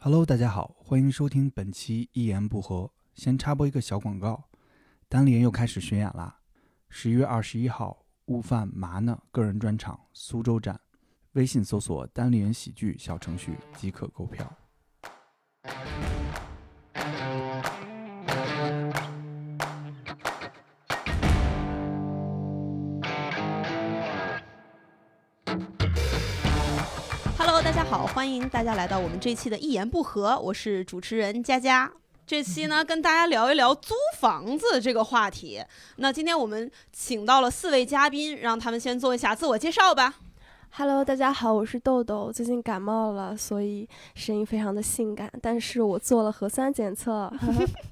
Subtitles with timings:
[0.00, 2.88] Hello，大家好，欢迎收听本期一言不合。
[3.14, 4.44] 先插播一个小广告，
[5.08, 6.38] 单立人又开始巡演啦！
[6.88, 10.80] 十一月二十一号，悟饭麻呢个人专场苏州站，
[11.32, 14.56] 微信搜索“单立人喜剧”小程序即可购票。
[27.90, 31.90] 好，欢迎大家来到我们这期的《一言不合》，我是主持人佳佳。
[32.26, 35.64] 这期呢，跟大家聊一聊租房子这个话题。
[35.96, 40.16] 那今天我们请到了四位嘉宾，让他们先做一下自我介绍吧。
[40.70, 47.32] Hello，大家好，我是豆豆，最近感冒了，所以声音非常的性感，但是我做了核酸检测。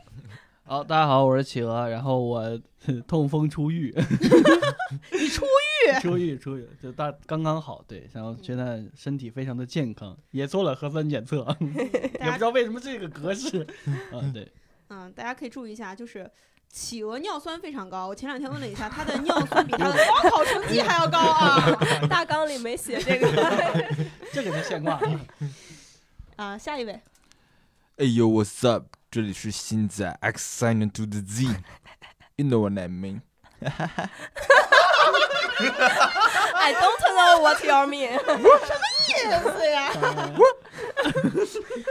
[0.62, 2.60] 好，大家好，我是企鹅，然后我
[3.06, 3.94] 痛风出狱，
[5.12, 5.42] 你出
[5.86, 6.00] 狱？
[6.00, 13.66] 出狱出狱，就大刚刚好，对，然后现在身体非常的健康，也做了核酸检测， 也不知道为什么这个格式，
[14.12, 14.52] 嗯，对，
[14.88, 16.30] 嗯，大家可以注意一下，就是
[16.68, 18.06] 企鹅尿酸非常高。
[18.08, 22.06] 我前两天问了一下，它的尿酸比它的高考成绩还要高啊！
[22.08, 23.26] 大纲里没写这个。
[24.32, 25.20] 这个就现挂了。
[26.36, 27.00] 啊，下一位，
[27.96, 28.88] 哎呦，What's up？
[29.10, 33.22] 这里是新仔 X sign to the Z，You know what I mean？
[35.58, 38.16] I don't know what you mean。
[39.06, 39.10] 意
[39.42, 39.90] 思呀？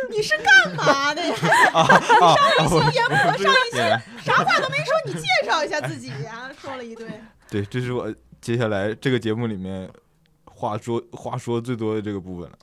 [0.09, 1.35] 你是干嘛的呀？
[1.35, 1.45] 上
[2.59, 6.51] 一期言不合，上一期对啥话都没说，你介绍一下自己呀？
[6.61, 7.07] 说了一堆。
[7.49, 9.89] 对，这是我接下来这个节目里面
[10.45, 12.57] 话说话说最多的这个部分了。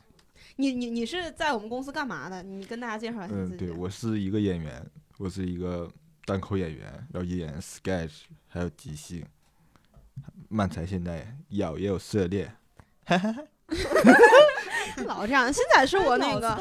[0.57, 2.43] 你你你是在我们公司干嘛的？
[2.43, 3.57] 你跟大家介绍一下自嗯，己。
[3.57, 4.85] 对我是一个演员，
[5.19, 5.89] 我是一个
[6.25, 9.25] 单口演员，然后也演 sketch，还有即兴，
[10.53, 12.51] 漫才现在有也有涉猎。
[15.07, 15.51] 老这样。
[15.53, 16.59] 新仔是我那 个，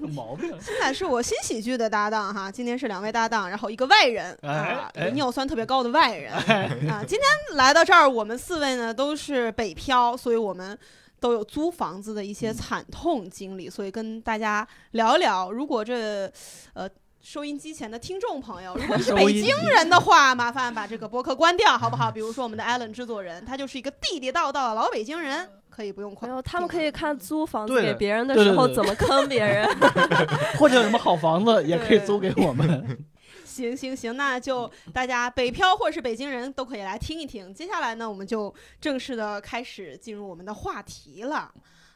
[0.00, 2.50] 有毛病， 新仔是我新喜剧的搭档哈。
[2.50, 7.02] 今天是两位搭档，然后一个外人哎啊，一哎个尿酸特别高的外人啊。
[7.06, 10.78] 今天来到这儿，我们四位呢都是北漂，所以我们。
[11.22, 15.52] 都有租房子的一些惨痛经历，所以跟大家聊一聊。
[15.52, 16.28] 如果这，
[16.72, 16.90] 呃，
[17.22, 22.10] 收音机前的听众朋友， 如果是北京人的话，麻烦把这个播客关掉，好不好？
[22.12, 26.28] 比如说我们的 Allen 制作人，他就是一个地地道道的老北京人，可以不用没夸。
[26.28, 29.68] 有，他们可以看租房子给别人的时候怎么坑别人。
[30.58, 33.06] 或者有什么好房子也可以租给我们。
[33.44, 37.54] 行行行，那就大家北漂或者是北京人都可以来听一听。
[37.54, 41.52] 接下来呢，我们就正式的开始进入我们的话题了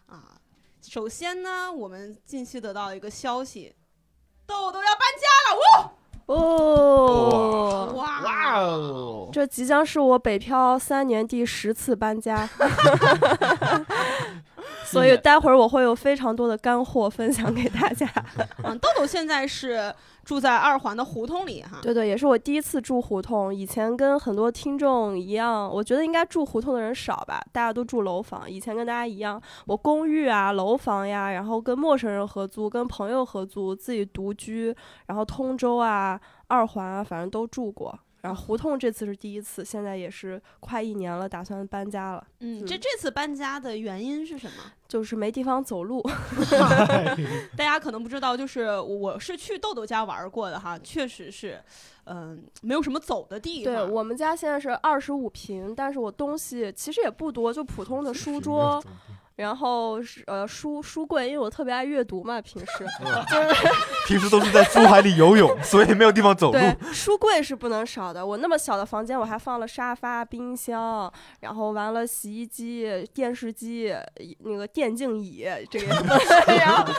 [0.06, 0.38] 啊。
[0.82, 3.74] 首先呢，我们近期得到一个消息，
[4.46, 5.92] 豆豆要搬家了，
[6.26, 8.20] 哦，哇。
[8.22, 9.28] 哇哦！
[9.32, 12.48] 这即将是我北漂三年第十次搬家，
[14.86, 18.08] 所以待会儿我会有非常多的干货分享给大家。
[18.62, 19.92] 嗯，豆豆现在是
[20.24, 21.78] 住在二环的胡同里哈。
[21.82, 23.54] 对对，也是我第一次住胡同。
[23.54, 28.50] 以前跟很多听众一样，我觉得应该住胡同的人少吧，大家都住楼房。
[28.50, 34.74] 以前跟大家一样，我公寓啊、楼房呀，然后跟陌生人合租、跟朋友合租、自己独居，
[35.06, 37.98] 然后通州啊、二环啊，反正都住过。
[38.26, 44.72] 然后胡同这次是第一次，现在也是快一年了，打算搬家了，嗯，这嗯这次搬家的原因是什么？
[44.88, 46.02] 就是没地方走路。
[47.56, 51.60] 大家可能不知道，就是我是去豆豆家玩过的哈，确实是，
[52.04, 53.72] 嗯、没有什么走的地方。
[53.74, 58.82] 对我们家现在是二十五平，但是我东西其实也不多，就普通的书桌，
[59.36, 62.86] 然后是呃书书柜，因为我特别爱阅读嘛，平时
[64.08, 66.52] 平时都是在书海里游泳，所以没有地方走路。
[66.52, 68.24] 对书柜是不能少的。
[68.24, 73.94] 我那么小的房间，我还放了沙发、冰箱，然后完了洗衣机、电视机、
[74.40, 76.12] 那个电竞椅，这个样子
[76.56, 76.92] 然后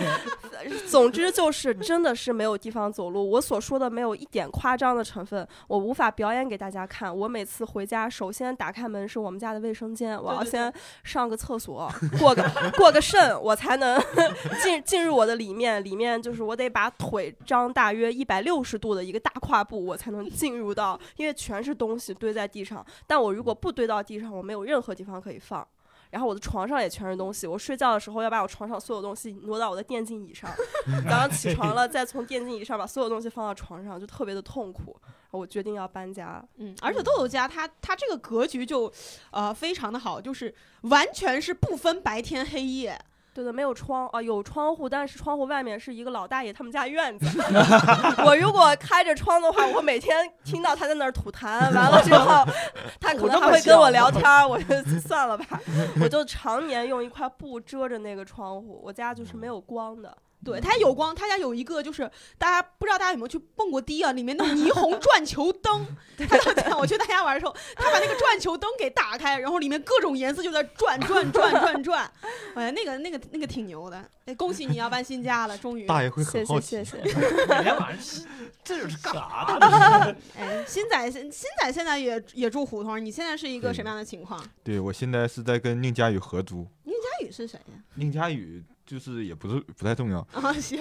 [0.87, 3.27] 总之就是真的是没有地方走路。
[3.31, 7.15] 我所说的没有一点夸张的成分，我无法表演给大家看。
[7.15, 10.71] 我每次回家，首先打开门是我们家的卫生间，我要先
[11.03, 14.01] 上个厕所，过过个过个肾，我才能
[14.61, 15.83] 进进入我的里面。
[15.83, 22.85] 里面就是我得把腿张大约一百六十度的一个大跨步，我才能进入到，因为全是东西堆在地上。
[23.05, 25.65] 但我如果不堆到地上，我没有任何地方可以放。
[26.09, 30.49] 然后我的床上也全是东西，我睡觉的时候要把我床上所有东西挪到我的电竞椅上，
[31.09, 34.95] 早上起床了再从电竞椅上把所有东西放到床上，就特别的痛苦。
[35.31, 36.43] 我决定要搬家。
[36.55, 38.91] 嗯，而且豆豆家它它这个格局就，
[39.31, 42.99] 呃，非常的好，就是完全是不分白天黑夜。
[43.37, 47.39] 对的，没有窗啊，有窗户，但是窗户外面是一个老大爷他们家院子。
[48.25, 52.43] 我如果开着窗的话，我每天听到他在那儿吐痰，完了之后，
[52.99, 55.61] 他可能还会跟我聊 天儿，我就算了吧，
[56.01, 58.81] 我就常年用一块布遮着那个窗户。
[58.83, 60.17] 我家就是没有光的。
[60.45, 65.85] 对，它有光，他家有一个就是大家不知道大家有没有去蹦过迪啊，里面那种霓虹转球灯，
[66.29, 72.11] 他就讲，我去他家玩的时候，他把那个转球灯给打开，然后里面各种颜色就在转转转转转，
[72.55, 76.67] 哎呀，那个那个那个挺牛的，哎，恭喜你要搬新家了，终于，大爷会好奇。
[76.67, 77.15] 谢谢谢。
[77.49, 78.25] 每天晚上
[78.63, 80.15] 这是干啥呢？
[80.37, 84.41] 哎，新仔新新仔现在也也住胡同，你现在是一个什么样的情况？
[84.63, 87.83] 对我现在是在跟宁佳宇合租，宁佳宇是谁呀？
[87.95, 90.79] 宁佳宇就是也不是不太重要，啊，行，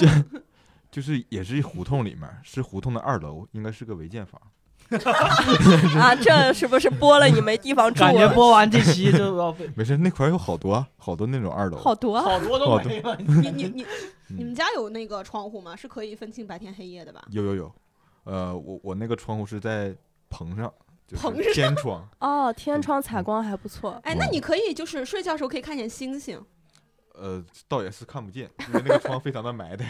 [0.91, 4.41] 就是也是胡同里面，是胡同的二楼，应该是个违建房。
[5.99, 8.29] 啊，这是不是播了你没地方住感觉？
[8.33, 11.77] 播完这期就要被没事，那块儿有好多啊好多那种二楼。
[11.77, 13.17] 好多啊，好多都没了。
[13.19, 13.83] 你你你
[14.31, 15.75] 嗯你们家有那个窗户吗？
[15.75, 17.21] 是可以分清白天黑夜的吧？
[17.31, 17.75] 有有有，
[18.23, 19.93] 呃，我我那个窗户是在
[20.31, 20.73] 棚上，
[21.09, 22.09] 就是棚上天窗。
[22.21, 23.99] 哦，天窗采光还不错。
[24.05, 26.41] 哎，那你可以就是睡觉的时候可以看见星星。
[27.19, 29.87] 呃，倒也是看不见，因为那个窗非常的埋汰，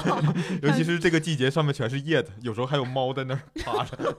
[0.62, 4.16] 尤其是这个季节，上面全是叶子，有时候还有猫在那儿趴着。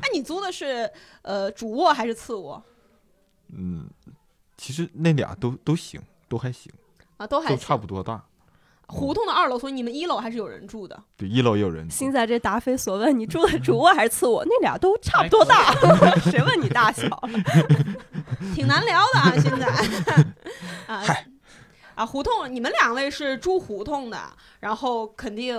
[0.00, 0.90] 那你租的是
[1.22, 2.62] 呃主卧还是次卧
[3.56, 3.88] 嗯，
[4.56, 6.72] 其实那俩都都行，都还行，
[7.18, 7.26] 啊？
[7.26, 8.24] 都还都差不多大。
[8.86, 11.02] 胡同的二楼，所以你们一楼还是有人住的。
[11.16, 12.12] 对，一楼也有人住现。
[12.12, 14.44] 在这答非所问，你住的主卧还是次卧？
[14.44, 15.72] 那俩都差不多大，
[16.30, 17.30] 谁问你大小了？
[18.54, 19.66] 挺难聊的啊，现在
[20.86, 21.04] 啊
[21.94, 24.18] 啊，胡同，你们两位是住胡同的，
[24.60, 25.56] 然后肯定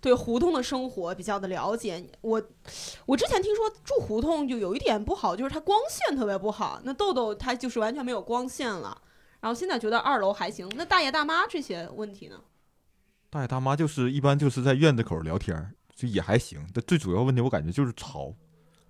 [0.00, 2.04] 对胡同的生活比较的了解。
[2.20, 2.42] 我
[3.06, 6.80] 我之前听说住胡同就有一点不好，就是它光线特别不好。
[6.84, 9.02] 那豆豆他就是完全没有光线了，
[9.40, 10.70] 然后现在觉得二楼还行。
[10.76, 12.40] 那大爷大妈这些问题呢？
[13.30, 16.64] 大爷大妈就是一般就是在院子口聊天，就也还行。
[16.72, 18.32] 但最主要问题我感觉就是潮。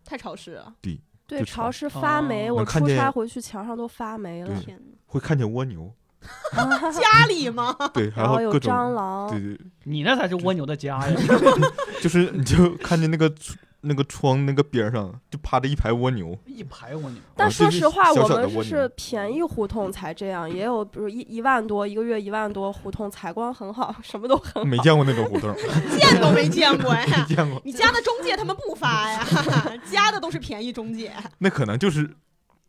[0.04, 4.80] 太潮湿了，对，就潮湿发霉，哦我出差回去墙上都发霉了，天！
[5.06, 5.92] 会看见蜗牛，
[6.52, 7.74] 家里吗？
[7.94, 9.40] 对，还然后有各种蟑螂对。
[9.40, 11.16] 对，你那才是蜗牛的家呀！
[12.02, 13.56] 就是你就看见那个窗
[13.86, 24.64] 那个窗那个边上就趴着一排蜗牛，一排蜗牛，但说实话，小我们是便宜胡同才这样，也有比如一一万多一个月一万多胡同采光很好，什么都很好。
[24.64, 25.54] 没见过那种胡同，
[25.98, 27.34] 见都没见过呀 没！
[27.34, 27.60] 见过。
[27.64, 29.25] 你家的中介他们不发呀，
[29.90, 31.12] 加的都是便宜中介。
[31.38, 32.08] 那可能就是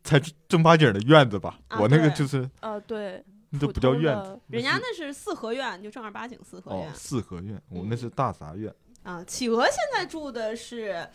[0.04, 1.58] 才正八经的院子吧。
[1.68, 8.72] 啊我那个就是呃，对，那都不叫院子，人家那是四合院，就正儿八经四合哦院，四合院，我们那是大杂院。
[9.06, 9.24] 啊。
[9.24, 11.06] 企鹅现在住的是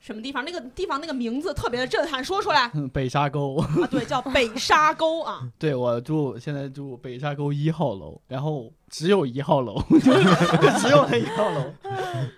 [0.00, 0.44] 什么地方？
[0.44, 3.56] 那个地方那个名字特别的震撼，说出来 北沙沟。
[3.56, 5.48] 啊，对，叫北沙沟啊。
[5.58, 11.72] 对我住现在住北沙沟一号楼，然后只有一号楼， 只有那一号楼。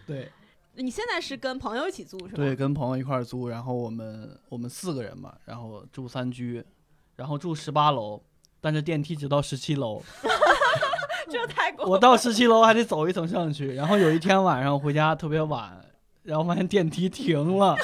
[0.06, 0.30] 对
[0.74, 2.36] 你现在是跟朋友一起住是吧？
[2.36, 6.62] 对，跟朋友一块儿租，然后我们我们四个人嘛，然后住三居，
[7.16, 8.22] 然后住十八楼，
[8.60, 10.02] 但是电梯只到十七楼，
[11.30, 13.74] 这太过我到十七楼还得走一层上去。
[13.74, 15.84] 然后有一天晚上回家特别晚，
[16.22, 17.76] 然后发现电梯停了，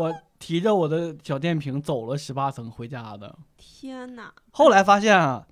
[0.00, 3.36] 我提着我的小电瓶走了十八层回家的。
[3.56, 4.32] 天哪！
[4.52, 5.46] 后来发现啊，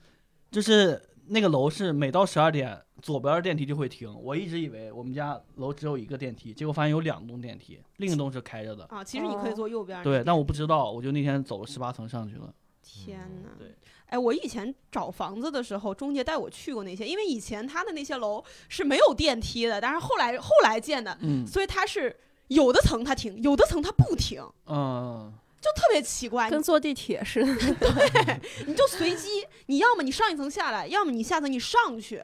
[0.51, 4.15] 就是那个楼是每到十二点，左边的电梯就会停。
[4.23, 8.85] 我一直以为我们家楼只有一个电梯，结果发现有两栋电梯，另一栋是开着的。
[8.87, 10.03] 啊，其实你可以坐右边。
[10.03, 12.53] 对，但我不知道，我就那天走了十八层上去了。
[12.83, 13.51] 天哪！
[13.59, 13.75] 对，
[14.13, 22.15] 哎，我以前找房子的时候，中介带我去过那些，因为以前他的那些楼是没有电梯的，但是后来后来建的，嗯所以它是
[22.49, 26.51] 有的层它停，有的层它不停，嗯，就特别奇怪。
[26.51, 27.55] 跟坐地铁似的。
[27.81, 32.23] 对你就随机，你要么你上一层下来，要么你下层你上去，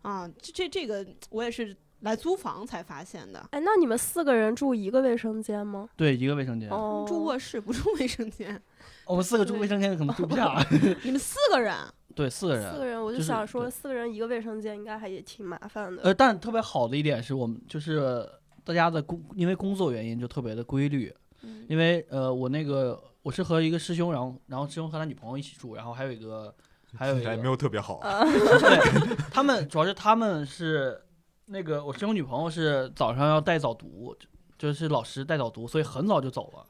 [0.00, 3.46] 啊，这这这个我也是来租房才发现的。
[3.50, 5.90] 哎，那你们四个人住一个卫生间吗？
[5.94, 8.62] 对，一个卫生间，哦，住卧室不住卫生间，
[9.08, 10.54] 我们四个住卫生间可能住不下。
[11.02, 11.74] 你们四个人，
[12.14, 12.72] 对，四个人。
[12.72, 16.02] 四个人，我就就是想说，四个人一个卫生间应该还也挺麻烦的。
[16.02, 18.28] 呃，但特别好的一点是我们就是
[18.64, 21.12] 大家的工，因为工作原因就特别的规律。
[21.42, 26.52] 嗯因为呃，我那个我是和一个师兄，然后然后师兄和他女朋友一起住，然后还有一个
[26.96, 28.00] 还有一个没有特别好。
[28.02, 28.24] 呃，
[28.58, 31.00] 对，他们主要是他们是
[31.46, 34.16] 那个我师兄女朋友是早上要带早读，
[34.58, 36.66] 就就是老师带早读，所以很早就走了。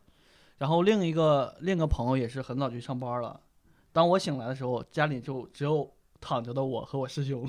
[0.59, 3.41] 然后另一个另一个朋友也是很早就去上班了。
[3.93, 7.49] 当我醒来的时候，家里就只有躺着的我和我师兄，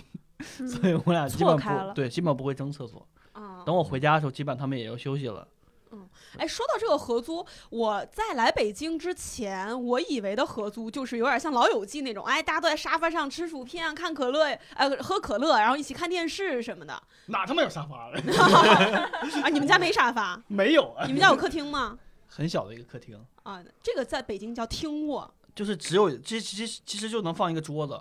[0.68, 3.06] 所以我俩基本错开了不对，基本不会争厕所。
[3.34, 5.48] 啊，等我回家的时候，基本他们也要休息了。
[5.92, 17.02] 嗯哎，说到这个合租，我在来北京之前，我以为的合租就是有点像《老友记》那种，哎，大家都在沙发上吃薯片、看可乐，呃，喝可乐，然后一起看电视什么的。
[17.26, 18.20] 哪他妈有沙发了？
[19.42, 20.40] 啊，你们家没沙发？
[20.48, 21.98] 没有啊，你们家有客厅吗？
[22.30, 25.30] 很小的一个客厅，啊，这个在北京叫厅卧。
[25.56, 28.00] 就是只有其实其实其实就能放一个桌子，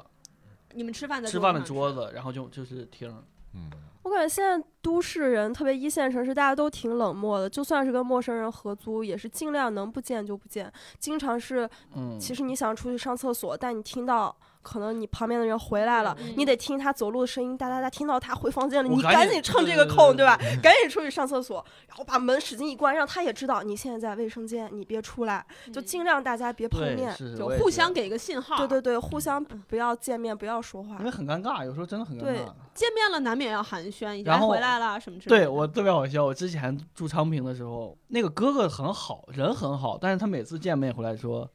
[0.75, 3.25] 你们吃饭的吃饭的桌子，然后就就是厅儿。
[3.55, 3.69] 嗯，
[4.03, 7.49] 我感觉现在都市人，特别一线城市，大家都挺冷漠的。
[7.49, 10.71] 就算是跟陌生人合租，也是尽量能不见就不见。
[11.01, 14.37] 经常是，嗯，其实你想出去上厕所，但你听到
[14.69, 20.37] 可能你旁边的人回来了，嗯你得听他走路的声音，哒哒哒，听到他回房间了，你赶紧赶紧趁这个空，对对吧？
[20.63, 27.11] 赶紧出去上厕所，然后把门使劲一关，让他也知道你现在在卫生间，你别出来，就尽量大家别碰，面。
[27.17, 28.59] 是就互相给一个信号。
[28.59, 31.05] 对对对，互相嗯不要见面，不要说话因。
[31.05, 32.53] 为很尴尬，有时候真的很尴对尬。
[32.75, 35.45] 见面了难免要寒暄一下，然后哎回来了什么之类的。
[35.45, 41.49] 对我特别好笑，我之前住昌平的时候，那个哥哥很好，人很好，但是他每次见面回来说，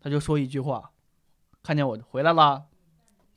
[0.00, 0.90] 他就说一句话，
[1.62, 2.64] 看见我回来啦。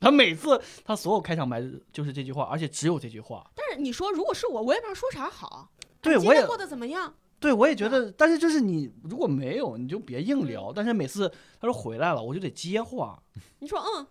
[0.00, 1.62] 他每次他所有开场白
[1.92, 3.50] 就是这句话，而且只有这句话。
[3.54, 5.70] 但是你说如果是我，我也不知道说啥好。
[6.02, 7.14] 对我也过得怎么样？
[7.40, 10.72] 对我也觉得，但是就是你如果没有，你就别硬聊。
[10.74, 13.22] 但是每次他说回来了，我就得接话。
[13.60, 14.06] 你说嗯，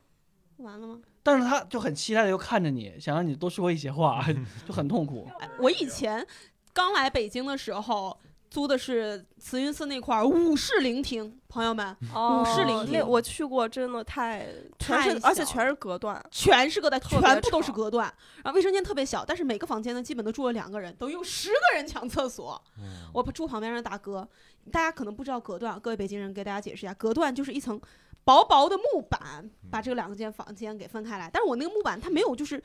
[0.58, 1.00] 完了吗？
[1.22, 4.26] 但是他就很期待的又看着你，想让你多说一些话，
[4.68, 5.28] 就很痛苦。
[5.40, 6.26] 哎我以前
[6.74, 8.18] 刚来北京的时候，
[8.54, 16.24] 租的是慈云寺那块儿五室聆听，朋友们五室聆听那我去过，真的太全太是，而且全是隔断。
[16.30, 18.06] 全是隔断，全部都是隔断，
[18.44, 22.64] 然后卫生间特别小，但是每个房间呢基本都住了两个人，等于有十个人抢厕所。
[23.12, 24.30] 我住旁边的大哥，
[24.72, 27.82] 大家可能不知道隔断，各位北京人给大家解释一下，隔断就是一层
[28.24, 31.28] 薄薄的木板，把这个两个间房间给分开来。
[31.34, 32.64] 但是我那个木板它没有就是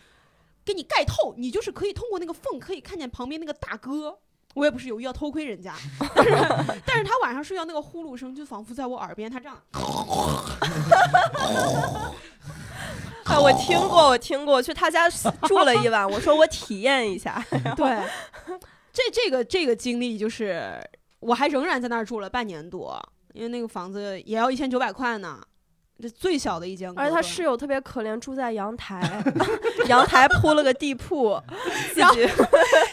[0.67, 4.19] 给你盖透，你就是可以通过那个缝可以看见旁边那个大哥。
[4.55, 5.75] 我也不是有意要偷窥人家，
[6.15, 6.33] 但是
[6.87, 9.57] 但是他晚上睡觉那个呼噜声就仿佛在我耳边，他这样，
[13.25, 17.45] 哎，我听过，我听过，我去他家住了一晚，我说我体验一下。
[17.77, 18.03] 对，
[18.93, 20.81] 这这个这个经历就是，
[21.21, 23.01] 我还仍然在那儿住了半年多，
[23.35, 25.41] 因为那个房子也要一千九百块呢，
[26.01, 29.01] 这最小的一间，而且他室友特别可怜，住在阳台，
[29.89, 31.41] 阳台铺了个地铺，
[31.95, 32.27] 自己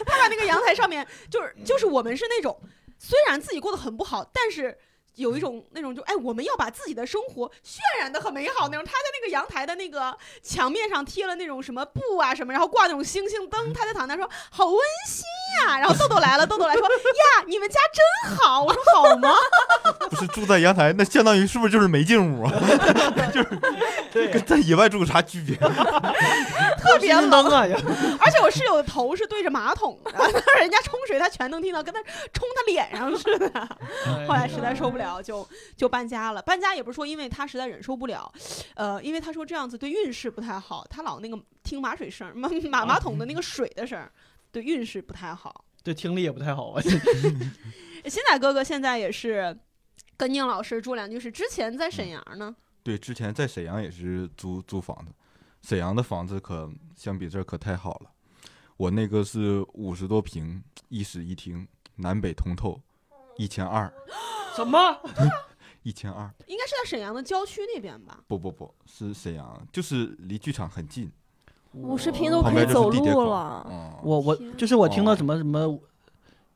[0.04, 2.58] 他把那个阳台上面，就是就是我们是那种，
[2.98, 4.76] 虽然自己过得很不好，但是。
[5.16, 8.84] 有一种那种就哎，我们要把自己的生活渲染的很美好那种。
[8.84, 13.72] 他在那个阳台的那个墙面上贴了那种什么布啊什么，然后挂那种星星灯。
[13.72, 15.24] 他在躺那说好温馨
[15.66, 18.62] 呀、然后豆豆来了，豆豆来说呀，你们家真好。
[18.62, 19.32] 我说好吗？
[20.10, 22.52] 不是住在阳台，那相当于是不是就是没进屋啊？
[24.12, 25.56] 对跟在野外住有啥区别？
[26.78, 27.66] 特别冷啊，
[28.20, 30.12] 而且我室友的头是对着马桶的，
[30.60, 33.50] 人家冲水他全能听到，跟他冲他脸上似的。
[34.26, 36.42] 后来实在受不了，就就搬家了。
[36.42, 38.32] 搬家也不是说因为他实在忍受不了，
[38.74, 44.08] 呃，因为他说这样子对运势不太好，他老那个听马水声，马马马桶的那个水的声，
[44.50, 45.64] 对运势不太好。
[45.82, 46.82] 对听力也不太好啊。
[48.06, 49.56] 新仔哥哥现在也是
[50.16, 52.54] 跟宁老师住两居室，之前在沈阳呢。
[52.82, 55.12] 对，之前在沈阳也是租租房子，
[55.62, 58.10] 沈阳的房子可相比这儿可太好了。
[58.76, 62.80] 我那个是五十多平，一室一厅，南北通透，
[63.36, 63.92] 一千二，
[64.56, 64.98] 什么？
[65.82, 66.28] 一千二。
[66.46, 68.18] 应该是在沈阳的郊区那边吧？
[68.26, 71.10] 不不不是沈阳，就是离剧场很近，
[71.72, 72.90] 五十平都可以走。
[72.90, 73.64] 路了。
[73.70, 75.78] 嗯，我我就是我听到哦什么什么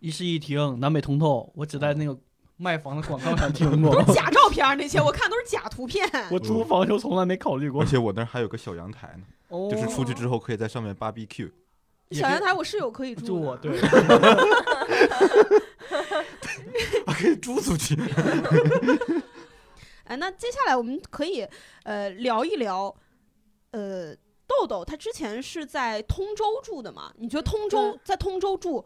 [0.01, 2.19] 一室一厅、南北通透，我只在那个
[2.57, 4.07] 卖房的广告上听过 都。
[4.07, 6.09] 是假照片，那些我看都是假图片。
[6.33, 7.87] 我租房的时候从来没考虑过而。
[7.87, 11.51] 且我那儿还有个小阳台呢，哦就是出去之后可以在上面 barbecue。
[12.11, 13.79] 小阳台我室友可以住的住我对，
[17.07, 17.97] 还 可以租出去。
[20.05, 21.47] 哎，那接下来我们可以
[21.85, 22.95] 呃聊一聊，
[23.71, 24.15] 呃，
[24.47, 27.13] 豆豆他之前是在通州住的嘛？
[27.19, 28.85] 你觉得通州在通州住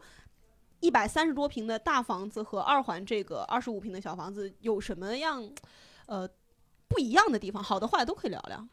[0.81, 5.49] 一百三十多平的大房子和二环这个二十五平的小房子有什么样
[6.05, 6.29] 呃
[6.87, 7.63] 不一样的地方？
[7.63, 8.67] 好的坏的都可以聊聊。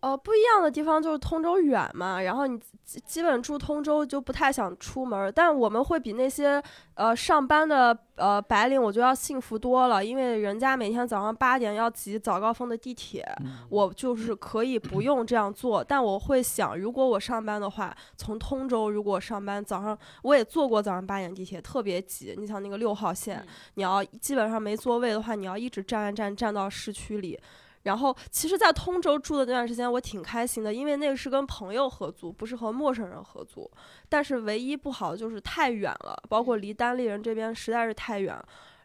[0.00, 6.62] 呃，不一样的地方就是通州远嘛，然后你基基本住通州就不太想出门儿，但我们会比那些
[6.94, 22.34] 呃上班的呃白领，我觉得要幸福多了，因为人家每天早上八点要挤早高峰的地铁，嗯我就是可以不用这样做，但我会想，如果我上班的话，从通州如果上班早上，我也坐过早上八点地铁，特别挤。
[22.38, 27.38] 你想那个六号线，嗯你要基本上没座位的话，你要一直站站站站到市区里。
[27.84, 33.70] 然后，其实，在通州住的那段时间，我挺开心的，因为那个是跟朋友合租，不是和陌生人合租。
[34.06, 38.38] 但是唯一不好的就是太远了，包括离单立人这边实在是太远。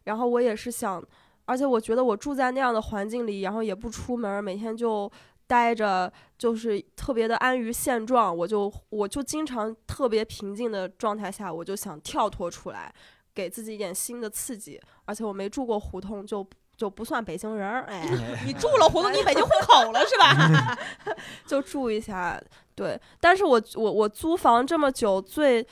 [0.05, 1.03] 然后我也是想，
[1.43, 5.11] 而且我觉得我住在那样的环境里，然后也不出门，每天就
[5.45, 8.35] 待着，就是特别的安于现状。
[8.35, 12.93] 我就我就经常特别平静的状态下，我就想跳脱出来，
[13.33, 14.79] 给自己一点新的刺激。
[15.03, 18.05] 而且我没住过胡同，就就不算北京人儿，哎，
[18.45, 20.77] 你住了活动，你北京户口了是吧？
[21.45, 22.41] 就住一下。
[22.75, 25.65] 对，但是我我我租房这么久，最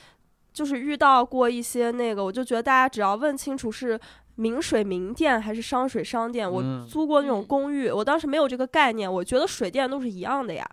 [0.52, 4.00] 就是遇到过一些那个，我就觉得大家只要问清楚是
[4.36, 6.50] 明水明电还是商水商电。
[6.50, 10.66] 我嗯租过那种嗯公寓，我当时没有这个概念，我觉得水电都是一样的呀。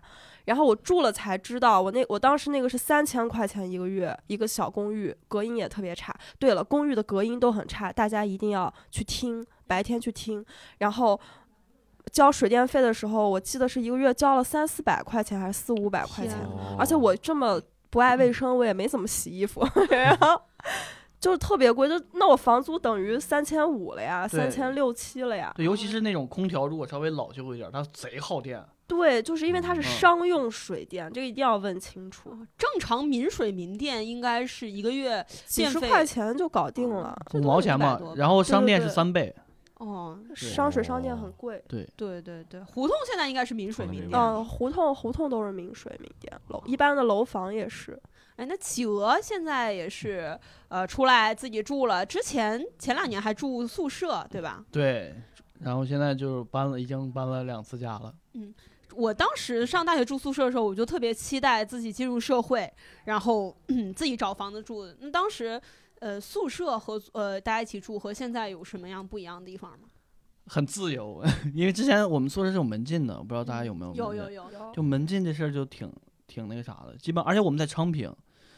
[0.46, 6.12] 然后我住了才知道，我那我当时那个是三千块钱一个月，一个小公寓，隔音也特别差。
[6.38, 10.44] 对了，公寓的隔音都很差，大家一定要去听，白天去听。
[10.78, 11.18] 然后
[12.10, 16.36] 交水电费的时候，我记得是一个月交了三四百块钱，还是四五百块钱
[16.78, 20.42] 而且我这么不爱卫生，我也没怎么洗衣服， 然后
[21.18, 25.52] 就是特别贵，就那我房租等于三千五了呀，三千六七了呀。
[25.56, 28.62] 对，尤其是那种空调，如果稍微老旧一点，它贼耗电。
[28.86, 37.16] 对，就是因为它是嗯商用水电，这个一定要问清楚，正常民水民电应该是一个月几十块钱就搞定了。
[37.32, 39.34] 五毛钱500多吧，嘛然后商店是三倍。
[39.82, 44.12] 哦，商水商店很贵，对对对，胡同现在应该是民水民电。
[44.12, 48.00] 嗯，胡同胡同都是明水民电楼，一般的楼房也是。
[48.36, 54.64] 哎，那企鹅现在也是呃出来自己住了，之前前两年还住宿舍，对吧？
[54.70, 55.14] 对，
[55.58, 58.14] 然后现在就是搬了，已经搬了两次家了。
[58.34, 58.54] 嗯
[58.94, 62.70] 我当时上大学住宿舍的时候，我就特别期待自己进入社会，
[63.04, 64.86] 然后、嗯、自己找房子住。
[65.00, 65.58] 那当时
[66.02, 69.88] 呃宿舍和呃大家一起住和现在有什么样不一样的地方吗？
[70.46, 71.22] 很自由，
[71.54, 73.94] 因为之前我们宿舍是有门禁的，我不知道大家有没有？
[73.94, 74.30] 有有。
[74.30, 75.88] 有，就门禁这事儿就挺
[76.26, 78.12] 挺那个啥的，基本而且我们在昌平，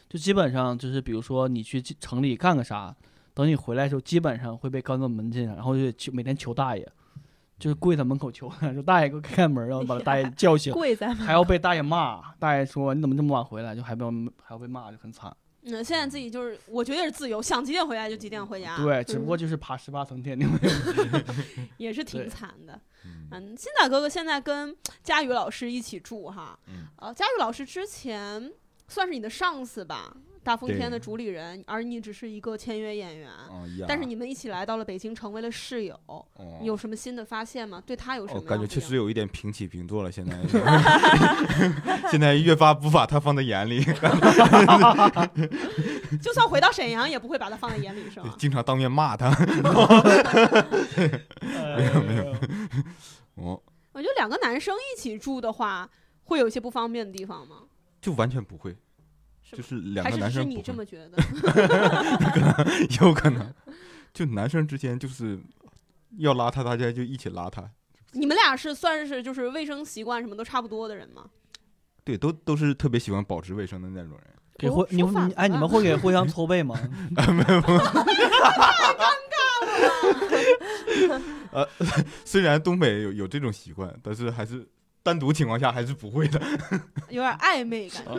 [0.09, 2.95] 就基本上就是比如说你去城里干个啥，
[3.35, 6.83] 等你回来的时候，基本上会被关到门禁上，然后就得求每天求大爷，
[7.59, 10.73] 就是跪在门口求， 说大爷给我开开门，然后把大爷叫醒，
[11.23, 14.03] 还要被大爷骂，大爷说你怎么这么晚回来，就还被
[14.41, 15.31] 还要被骂，就很惨。
[15.65, 20.39] 嗯，现在自己就是我觉得也是自由，想几点回家就几点回家，对，只不过嗯就是爬十八层天，
[21.77, 22.79] 也是挺惨的。
[23.05, 23.27] 嗯。
[23.31, 26.85] 嗯，新仔哥哥现在跟佳宇老师一起住哈，嗯。
[26.97, 28.51] 呃，佳宇老师之前
[28.87, 30.15] 算是你的上司吧，
[30.45, 33.27] 大风天的主理人，而你只是一个签约演员。
[33.87, 36.23] 但是你们一起来到了北京，成为了室友，哦
[36.61, 37.81] 你有什么新的发现吗？
[37.83, 38.41] 对他有什么？
[38.41, 40.11] 感觉确实有一点平起平坐了。
[40.11, 40.37] 现在，
[42.11, 43.81] 现在越发不把他放在眼里，
[46.21, 48.35] 就算回到沈阳，也不会把他放在眼里，是吗？
[48.37, 49.31] 经常当面骂他。
[51.41, 52.35] 没有没有，
[53.35, 53.59] 哦，
[53.93, 55.89] 我觉得两个男生一起住的话，
[56.25, 57.63] 会有一些不方便的地方吗？
[57.99, 58.77] 就完全不会，
[59.51, 61.17] 就是两个男生你这么觉得？
[63.01, 63.53] 有可能，
[64.13, 65.39] 就男生之间就是
[66.17, 67.69] 要拉他，大家就一起拉他。
[68.11, 71.25] 你们俩是算是就是卫生习惯什么都差不多的人吗？
[72.03, 74.21] 对，都都是特别喜欢保持卫生的那种人。
[74.21, 76.79] 哦给会你说反你哎，你了们会给互相搓背吗？
[82.23, 84.65] 虽然东北有有这种习惯，但是还是
[85.03, 86.41] 单独情况下还是不会的。
[87.09, 88.13] 有点暧昧感觉。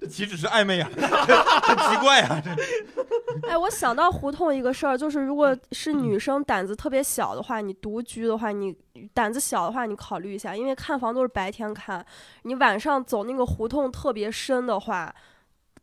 [0.00, 2.40] 呃 这岂止是暧昧啊， 很奇怪啊！
[2.44, 8.74] 这哎，我想到胡同一个事儿，就是如果是女生胆子特别小的话，你独居的话，你
[9.12, 12.04] 胆子小的话，你考虑一下，因为看房都是白天看，
[12.42, 15.14] 你晚上走那个胡同特别深的话，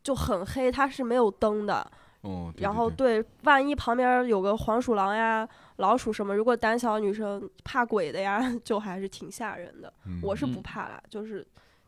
[0.02, 1.86] 就很黑，它是没有灯的。
[2.22, 9.92] 哦，对然后对对，万一旁边有个黄鼠狼呀、老鼠什么，如果胆小的女生怕鬼的呀， 就还是挺吓人的。
[10.06, 11.46] 嗯我是不嗯怕啦，就是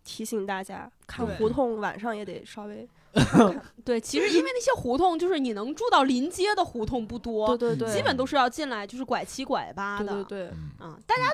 [0.08, 2.88] 提醒大家，看胡同晚上也得稍微。
[3.84, 10.24] 对，其实因为那些胡同，就是你能住到临街的胡同不多，对对对，基本都是要进来就是拐七拐八的。
[10.24, 10.50] 对对对。
[10.80, 11.24] 嗯啊，大家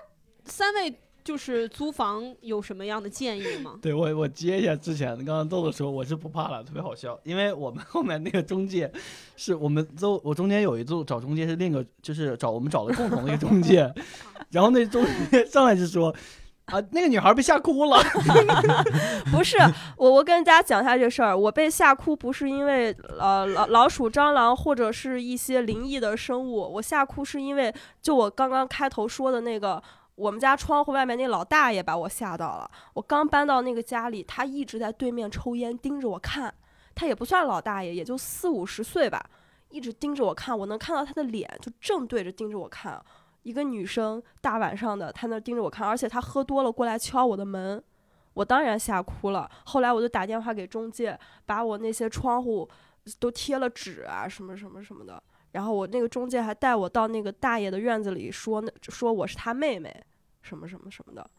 [0.45, 3.79] 三位就是租房有什么样的建议吗？
[3.83, 8.91] 对我我接一下之前刚刚豆豆说我是不怕了，特别好笑，因为我们后面那个中介
[9.37, 13.93] 是我们都我中间有一度找中介是另一个就是找我们找的共同的一个中介，
[14.51, 16.15] 然后那中介上来就说
[16.67, 18.03] 啊那个女孩被吓哭了，
[19.31, 19.57] 不是
[19.99, 21.37] 我，我跟大家讲一下这事儿。
[21.37, 29.83] 我被吓哭不是因为呃老老鼠、蟑螂或者是一些灵异的生物，我吓哭是因为就我刚刚开头说的那个，
[30.15, 32.71] 我们家窗户外面那老大爷把我吓到了。
[32.95, 36.55] 我刚搬到那个家里，他一直在对面抽烟，盯着我看。
[36.95, 39.23] 他也不算老大爷，也就四五十岁吧，
[39.69, 40.57] 一直盯着我看。
[40.57, 43.03] 我能看到他的脸，就正对着盯着我看。
[43.45, 47.83] 一个女生大晚上的，她那盯着我看，而且她喝多了过来敲我的门，
[48.35, 49.49] 我当然吓哭了。
[49.67, 52.69] 后来我就打电话给中介，把我那些窗户
[53.21, 55.23] 都贴了纸啊，什么什么什么的。
[55.53, 59.95] 然后我那个中介还带我到那个大爷的院子里说，那说我是他妹妹，
[60.43, 61.31] 什么什么什么的。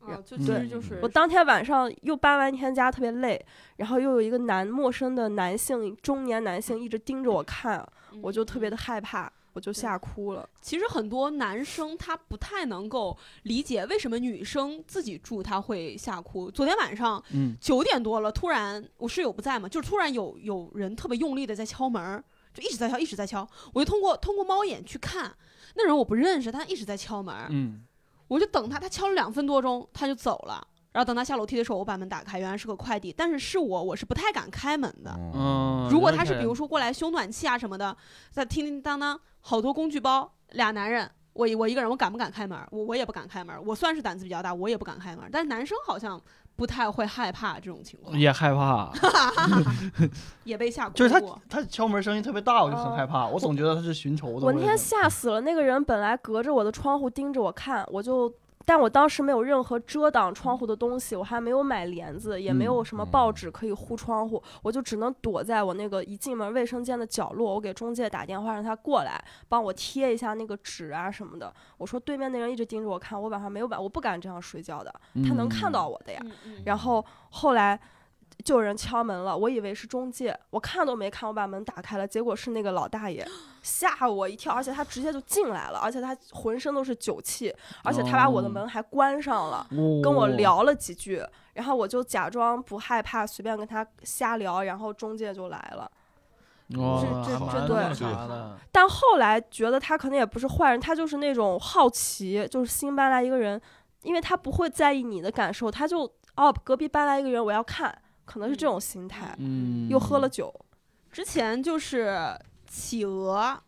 [0.00, 3.40] 啊，就对其实就是我当天晚上又搬完一天家，特别累，
[3.76, 7.86] 然后又有一个男陌生的男性中年男性一直盯着我看，
[8.20, 9.32] 我就特别的害怕。
[9.52, 10.48] 我就吓哭了。
[10.60, 16.50] 其实很多男生他不太能够理解为什么女生自己住他会吓哭。
[16.50, 22.22] 昨天晚上嗯，九点多了，突然我室友不在嘛，就是突然有有人特别用力的在敲门，
[22.54, 23.46] 就一直在敲，一直在敲。
[23.72, 25.34] 我就通过通过猫眼去看，
[25.74, 27.84] 那人我不认识，他一直在敲门，嗯，
[28.28, 30.66] 我就等他，他敲了两分多钟，他就走了。
[30.92, 35.10] 然后等他下楼梯的时候，我把门打开，原来是个快递，但是是我，我是不太敢开门的。
[35.16, 37.96] 嗯，嗯，如果他是比如说过来修暖气啊什么的，
[38.30, 42.58] 在叮叮当当，好多工具包，俩男人，我一我一个人，我敢不敢开门？
[42.70, 43.56] 我我也不敢开门。
[43.64, 45.24] 我算是胆子比较大，我也不敢开门。
[45.32, 46.20] 但是男生好像
[46.54, 48.92] 不太会害怕这种情况，也害怕，
[50.44, 51.20] 也被吓哭就是他。
[51.48, 54.46] 他敲门声音特别大，我就很哦害怕，我总觉得他是寻仇的。
[54.46, 58.30] 我那天吓死了，那个人本来隔着我的窗户盯着我看，我就，
[58.64, 67.54] 但我当时没有任何遮挡窗户的东西，我还没有买帘子，也没有什么报纸可以糊窗户，我就只能躲在我那个一进门卫生间的角落。
[67.54, 71.52] 我给中介打电话让他过来帮我贴一下那个纸啊什么的。
[71.76, 74.94] 我说对面那人一直盯着我看，我晚上没有晚，我不敢这样睡觉的，
[75.26, 76.20] 他能看到我的呀。
[76.64, 77.78] 然后后来
[78.44, 83.26] 就有人敲门了，我以为是中介，我看都没看，我把门打开了，结果是那个老大爷，
[83.62, 88.50] 吓我一跳，而且他直接就进来了，而且他浑身都是酒气，而且他把我的哦。
[88.50, 91.22] 门还关上了，跟跟我，聊了几句，
[91.54, 95.90] 然后我就假装不害怕，随便跟他瞎聊，然后中介就来了。
[96.68, 97.84] 这，这这对
[98.72, 103.60] 但后来觉得他可能也不是坏人，他就是那种好奇，就是新搬来一个人，
[104.02, 109.34] 因为他不会在意你的感受，他就哦隔壁搬来一个人，我要看，可能是这种心态。
[109.38, 110.52] 嗯，又喝了酒，
[111.10, 112.16] 之前就是
[112.66, 113.60] 企鹅，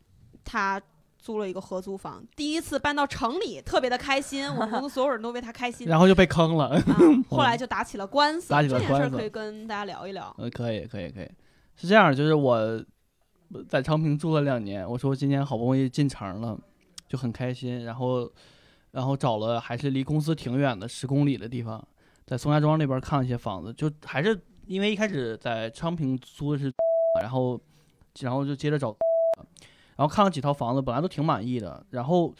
[0.45, 0.81] 他
[1.19, 5.87] 租了一个合租房，第一次搬到城里，特别的开心，我们公司所有人都为他开心。
[5.89, 6.69] 然后就被坑了。
[6.87, 6.99] 啊，
[7.31, 10.35] 后来就打起了官司，打起了这件事儿可以跟大家聊一聊。
[10.39, 11.31] 呃，可以，可以，可以，
[11.77, 12.85] 是这样，就是我
[13.69, 16.59] 在昌平住了两年，我说今年好不容易进城了，
[17.09, 18.31] 就很开心，然后，
[18.91, 21.83] 然后找了还是离公司挺远的十公里的地方，
[22.27, 26.73] 在宋家庄那边看了一些房子，就还是因为一开始在昌平租的是，
[27.21, 27.61] 然后，
[28.21, 28.97] 然后就接着找，
[29.97, 32.35] 然后看了几套房子，本来都挺满意的，然后。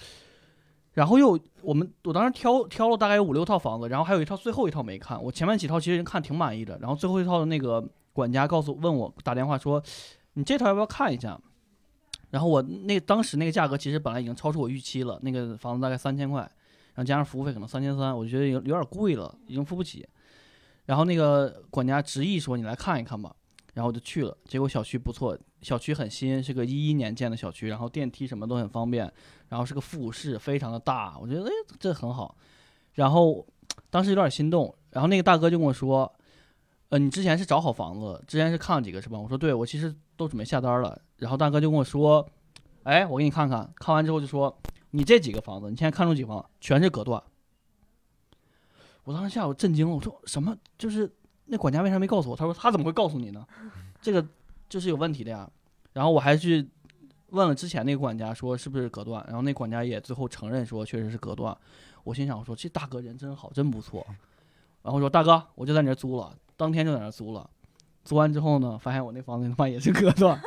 [0.95, 5.21] 然后又我们我当时挑挑了大概五六套房子，然后还有一套最后一套没看。
[5.21, 9.83] 我前面几套其实已经看挺满意的，然后最后一套的那个管家告诉问我打电话说，
[10.35, 11.37] 你这套要不要看一下？
[12.31, 16.49] 然后我那当时那个价格其实本来已经超出我预期了，那个房子大概三千块，
[16.95, 20.07] 然后加上服务费可能三千三，我觉得有有点贵了，已经付不起。
[20.87, 23.35] 然后那个管家执意说你来看一看吧，
[23.73, 29.11] 然后我就去了，结果小区不错，小区很新，是个一一年建的小区，然后电梯什么都很方便，
[29.49, 32.37] 然后是个复式，非常的大，我觉得哎这很好。
[32.93, 33.45] 然后
[33.91, 36.13] 当时有点心动，然后那个大哥就跟我说，
[36.91, 39.19] 呃，你之前是找好房子，之前是看了几个是吧？
[39.19, 41.01] 我说对，我其实都准备下单了。
[41.17, 42.25] 然后大哥就跟我说，
[42.83, 44.55] 哎，我给你看看，看完之后就说，
[44.97, 47.21] 你这几个房子，你现在看中几房，全是隔断。
[49.03, 50.57] 我当时下午震惊了，我说什么？
[50.79, 51.13] 就是
[51.47, 52.37] 那管家为啥没告诉我？
[52.37, 53.45] 他说他怎么会告诉你呢？
[54.01, 54.25] 这个
[54.69, 55.51] 就是有问题的呀。
[55.95, 56.71] 然后我还去
[57.31, 61.57] 问了之前那个管家，说是不是隔断，然后那管家也最后承认说确实是隔断。
[62.05, 64.07] 我心想我说这大哥人真好，真不错。
[64.83, 67.51] 然后说大哥，我就在你这租了，当天就在那租了。
[68.05, 70.39] 租完之后呢，发现我那房子他妈也是隔断，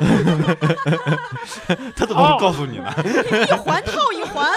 [1.94, 2.92] 他怎么会告诉你呢？
[3.48, 4.50] 一环套一环，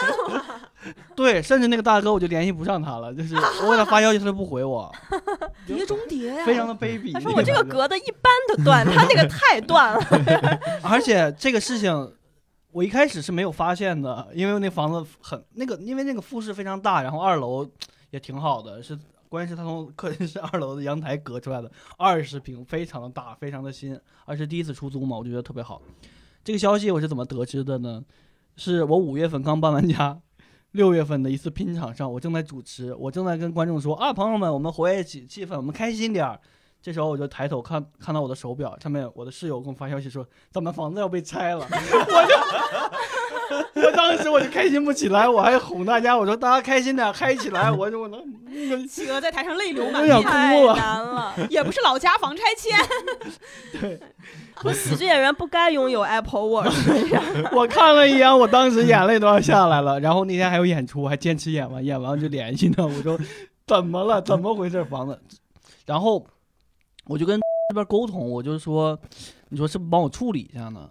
[1.15, 4.91] 对，甚至那个大哥我就联系不上他了，就是我给他发消息他都不回我，
[5.67, 6.45] 叠中叠呀。
[6.45, 7.13] 非常的卑鄙。
[7.13, 10.59] 他说我这个隔的一般的断，他那个太断了。
[10.81, 12.13] 而且这个事情，
[12.71, 17.67] 我一开始是没有发现的，因为那房子很那个，因为那个复式非常大，然后二楼
[18.09, 18.97] 也挺好的，是
[19.29, 25.81] 关键是他从客厅是二楼的阳台隔出来的，二十平，非常的大，非常的新，而且第一次出租嘛，我就觉得特别好。
[26.43, 28.03] 这个消息我是怎么得知的呢？
[28.55, 30.19] 是我五月份刚搬完家。
[30.71, 36.39] 六月份的一次拼场上，我正在主持，我正在跟观众说啊，朋友们，我们活跃起气氛，我们开心点儿。
[36.81, 41.65] 这时候我就抬头看，看到我的手表上面，我的室友给我发消息说，咱们房子要被拆了。
[41.65, 43.16] 我就，
[43.75, 47.71] 我当时我就开心不起来，我还哄大家，我说大家开心点，嗨起来。
[47.71, 53.99] 我就我能那个企鹅在台上泪流满面，太难了，也不是老家房拆迁，
[54.61, 56.73] 说喜剧演员不该拥有 Apple Watch。
[57.53, 59.99] 我看了一眼，我当时眼泪都要下来了。
[59.99, 63.17] 然后那天还有演出，我还坚持演完，演完就联系他，我说
[63.65, 64.21] 怎么了？
[64.21, 64.83] 怎么回事？
[64.85, 65.19] 房子？
[65.85, 66.25] 然后
[67.05, 68.97] 我就跟这边沟通，我就说，
[69.49, 70.89] 你说是不是帮我处理一下呢？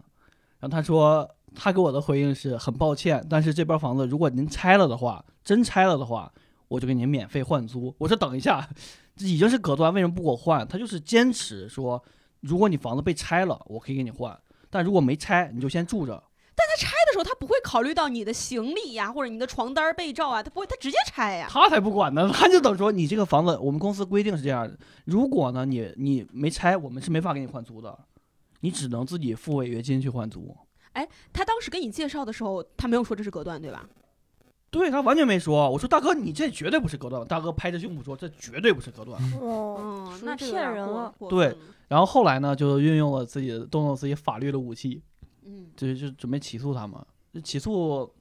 [0.60, 6.30] 然后他说，他给我的回应是很抱歉，但是这边房子如果您拆了的话，真拆了的话，
[6.68, 7.92] 我就给您免费换租。
[7.98, 8.68] 我说等一下，
[9.16, 10.68] 这已经是隔断，为什么不给我换？
[10.68, 12.00] 他就是坚持说，
[12.40, 14.38] 如果你房子被拆了，我可以给你换。
[14.68, 16.22] 但如果没拆，你就先住着。
[16.54, 21.46] 但他拆的时候他不会考虑到你的行李呀，或者你的床单被罩啊，他不会，他直接拆呀。
[21.50, 27.98] 他才不管呢，他就等说你这个房子，我们公司规定是这样的，如果呢你你没拆，我们是没法给你换租的，
[28.60, 30.56] 你只能自己付违约金去换租。
[31.32, 33.88] 他当时给你介绍的时候，他没有说这是隔断，对吧？
[34.70, 39.18] 对他完全没说，我说大哥你这绝对不是隔断，大哥拍着胸脯说这绝对不是隔断。
[39.40, 41.14] 哦，那骗人了。
[41.30, 41.56] 对
[41.88, 45.00] 然后后来呢，就运用了自己的动用自己法律的武器，
[45.44, 47.00] 嗯就就准备起诉他们。
[47.42, 48.12] 起诉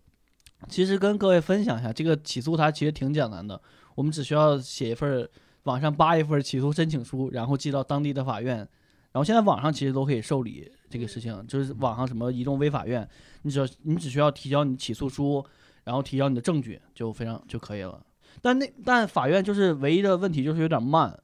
[0.70, 3.60] 其实跟各位分享一下，这个起诉他其实挺简单的，
[3.96, 5.30] 我们只需要写一份儿
[5.64, 8.58] 网上扒一份儿起诉申请书，然后寄到当地的法院。
[8.58, 13.08] 然后现在网上其实都可以受理这个事情，就是网上什么移动微法院，
[13.42, 15.46] 你只要你只需要提交你起诉书，
[15.84, 18.06] 然后提交你的证据就非常就可以了。
[18.42, 21.18] 但那但法院就是唯一的问题就是有点慢。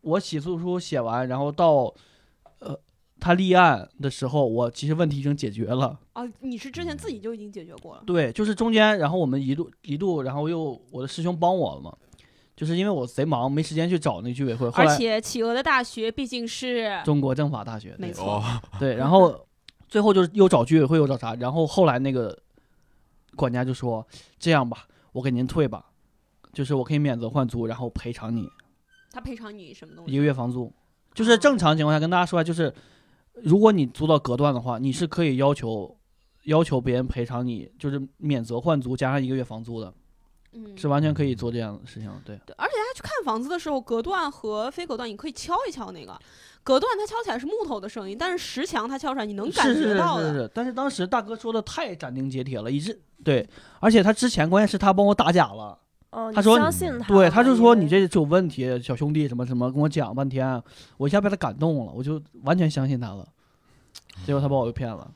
[0.00, 1.92] 我起诉书写完，然后到
[2.60, 2.78] 呃
[3.18, 5.98] 他立案的时候，我其实问题已经解决了。
[6.12, 8.02] 啊，你是之前自己就已经解决过了。
[8.06, 11.94] 对，就是中间，然后我们一度一度，然后又我的师兄帮我了嘛，
[12.58, 14.68] 就是因为我贼忙，没时间去找那居委会。
[14.68, 18.42] 后而且企鹅的大学毕竟是中国政法大学，没错哦，
[18.80, 19.46] 对，然后
[19.88, 22.36] 最后就是又找居委会又找啥，然后后来那个
[23.36, 24.04] 管家就说
[24.40, 25.84] 这样吧，我给您退吧，
[26.52, 28.48] 就是我可以免责换租，然后赔偿你
[29.12, 30.12] 他赔偿你什么东西？
[30.12, 30.72] 一个月房租。
[31.14, 32.74] 就是正常情况下跟大家说，就是
[33.34, 35.96] 如果你租到隔断的话，你是可以要求
[36.44, 39.92] 要求别人赔偿你，就是免责换租加上一个月房租的，
[40.52, 42.10] 嗯，是完全可以做这样的事情。
[42.24, 46.18] 对，对，而且他去看房子的时候，隔断和非隔断，你可以敲一敲那个
[46.62, 50.32] 隔断，它敲起来是木头的声音，但是石墙它敲出来你能感是是是觉到的。
[50.32, 53.48] 是是，但是当时大哥说的太斩钉截铁了，以致对，
[53.80, 55.78] 而且他之前关键是他帮我打假了。
[56.10, 60.62] 哦，他说相信他，对，他就说你这是有问题，小兄弟什么什么，跟我讲半天，
[60.96, 63.26] 我一下被他感动了，我就完全相信他了。
[64.24, 65.10] 结果他把我又骗了。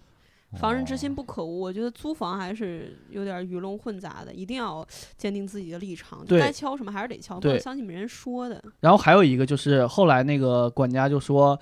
[0.59, 4.87] 防人之心不可无，我觉得租房还是有点鱼龙混杂的，一定要
[5.17, 8.63] 坚定自己的立场，就该敲什么还是得敲，不能对相信别人说的。
[8.81, 11.59] 然后还有一个就是后来那个管家就说，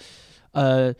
[0.53, 0.93] 呃，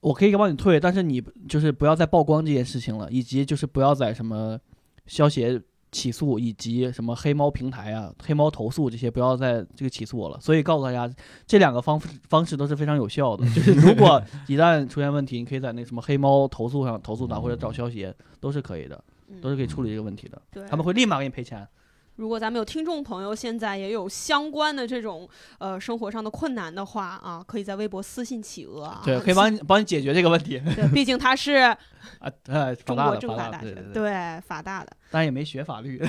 [0.00, 4.58] 我可以帮你退，但是你就是不要再曝光这件事情了，以及就是不要在什么
[5.06, 10.38] 消协起诉以及什么黑猫平台啊、黑猫投诉这些不要再这个起诉我了。
[10.40, 11.10] 所以告诉大家，
[11.46, 11.98] 这两个方
[12.28, 13.44] 方式都是非常有效的。
[13.54, 20.66] 就是如果 一旦出现问题，你可以在那什么黑猫投诉上投诉他，或者找消协都是可以的，嗯都是可以处理这个问题的。
[20.68, 21.66] 他们会立马给你赔钱。
[22.18, 25.28] 如果咱们有听众朋友现在也有相关的这种
[25.58, 31.52] 呃生活上的困难的话啊，可以在微博私信企鹅啊，对，可以帮你帮你解决这个问题对，毕竟他是
[32.18, 32.30] 啊。
[32.46, 34.90] 呃，中国政法大学，对法大的。
[35.12, 36.02] 但也没学法律。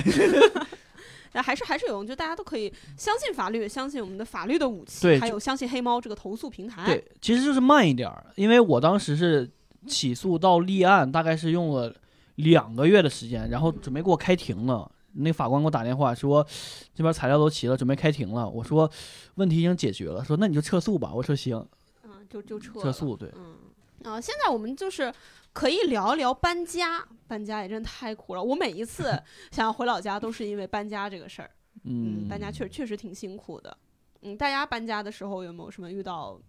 [1.32, 6.84] 但还是还是有用，就大家都可以相信法律，相信我们的法律的武器，还有相信黑猫这个投诉平台。
[6.86, 9.48] 对，其实就是慢一点儿，因为我当时是
[9.86, 11.94] 起诉到立案，大概是用了
[12.34, 14.90] 两个月的时间，然后准备给我开庭了。
[15.12, 16.46] 那法官给我打电话说，
[16.94, 18.48] 这边材料都齐了，准备开庭了。
[18.48, 18.90] 我说
[19.34, 21.12] 问题已经解决了，说那你就撤诉吧。
[21.12, 21.66] 我说行，
[22.04, 22.80] 嗯，就就撤。
[22.80, 23.16] 撤诉。
[23.16, 23.56] 对，嗯
[24.04, 25.12] 啊，现在我们就是
[25.52, 28.42] 可以聊一聊搬家，搬家也真太苦了。
[28.42, 29.20] 我每一次
[29.52, 31.50] 想要回老家，都是因为搬家这个事儿。
[31.84, 33.76] 嗯，嗯，搬家确实确实挺辛苦的。
[34.22, 36.40] 嗯，大家搬家的时候有没有什么遇到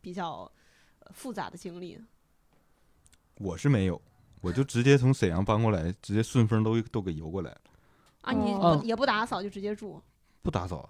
[0.00, 0.50] 比较
[1.00, 1.98] 呃复杂的经历？
[3.36, 4.00] 我是没有，
[4.40, 7.60] 我就直接从沈阳搬过来，直接顺丰都都给邮过来了，
[8.22, 10.00] 啊，你也不打扫就直接住？
[10.42, 10.88] 不打扫，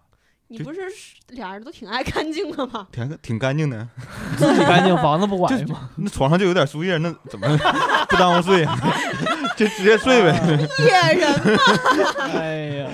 [0.49, 0.81] 这你不是
[1.29, 2.87] 俩人都挺爱干净的吗？
[2.93, 3.87] 挺挺干净的。
[4.39, 5.91] 自己干净，房子不管嘛。
[5.97, 7.47] 那床上就有点树叶，那怎么
[8.09, 8.67] 不耽误睡？
[9.57, 10.59] 就直接睡呗。
[10.79, 11.59] 野人
[12.33, 12.91] 哎呀，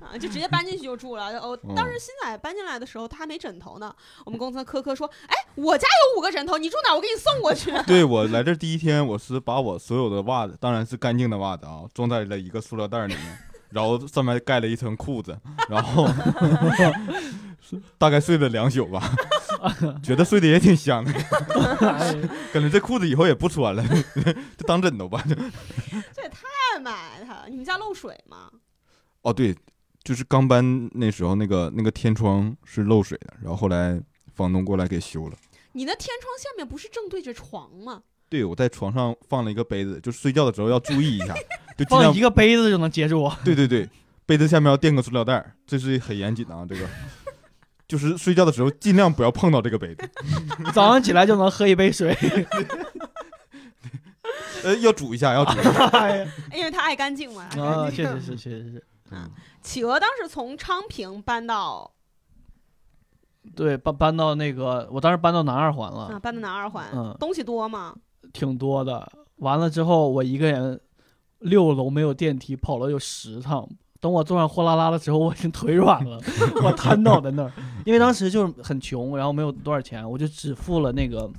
[0.00, 1.38] 啊，就直接搬进去就住了。
[1.38, 3.94] 哦，嗯当时新仔搬进来的时候，他还没枕头呢。
[4.26, 6.94] 我们公司的科科说：“哎，我家有五个枕头，你住哪？
[6.94, 7.72] 我给你送过去。
[7.86, 13.38] 对我来这第一天，我是把我所有的袜子，当然是干净的袜子啊，装在了一个塑料袋里面，
[13.70, 16.08] 然后上面盖了一层裤子， 然后
[17.98, 19.02] 大概睡了两宿吧，
[20.02, 21.12] 觉得睡得也挺香的，
[21.80, 22.14] 哎
[22.52, 23.84] 感觉这裤子以后也不穿了，
[24.56, 25.22] 就当枕头吧。”
[26.14, 27.46] 这也太埋汰了。
[27.48, 28.50] 你们家漏水吗？
[29.22, 29.54] 哦，对，
[30.02, 34.00] 就是刚搬那时候那个那个天窗是漏水的，然后后来
[34.34, 35.36] 房东过来给修了。
[35.72, 38.02] 你那天窗下面不是正对着床吗？
[38.28, 41.34] 对，我在床上放了一个杯子，就是睡觉的时候要注意一下，
[41.84, 43.30] 就尽放量一个杯子就能接住。
[43.44, 43.88] 对对对，
[44.26, 46.64] 杯子下面要垫个塑料袋儿，这是很严谨的啊。
[46.68, 46.86] 这个
[47.88, 50.08] 就是睡觉的时候尽量不要碰到这个杯子，
[50.72, 52.16] 早上起来就能喝一杯水。
[54.62, 56.08] 呃，要煮一下，要煮一下。
[56.54, 57.44] 因为它爱干净嘛。
[57.58, 58.84] 啊，确实是，确实是。
[59.10, 59.28] 嗯
[59.62, 61.90] 企鹅当时从昌平搬到
[63.56, 67.94] 对，搬搬到那个，我当时搬到南二环了啊，了，搬到南二环，嗯东西多吗？
[68.32, 69.10] 挺多的。
[69.36, 70.78] 完了之后我一个人
[71.40, 73.68] 六楼没有电梯，跑了有十趟。
[74.00, 76.18] 等我坐上货拉拉的时候，我已经腿软了，
[76.64, 77.52] 我瘫倒在那儿。
[77.84, 81.30] 因为当时就是很穷，然后没有多少钱，我就只付了那个，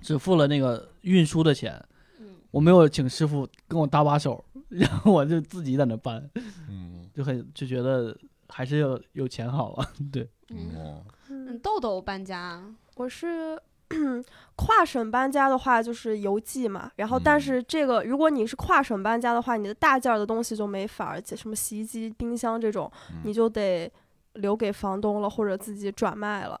[0.00, 1.78] 只付了那个运输的钱，
[2.18, 6.26] 嗯我没有请师傅跟我搭把手，然后我就自己在那搬，
[6.70, 8.16] 嗯就很就觉得
[8.48, 9.86] 还是要有钱好啊。
[10.10, 12.64] 对，嗯，豆豆搬家，
[12.96, 13.60] 我是
[14.56, 16.90] 跨省搬家的话，就是邮寄嘛。
[16.96, 22.90] 然后，但嗯是这个如果你是跨省搬家的话，你的大件儿的东西就没法儿，什么洗衣机、冰箱这种，
[23.24, 23.90] 你嗯就得
[24.34, 26.60] 留给房东了，或者自己转卖了。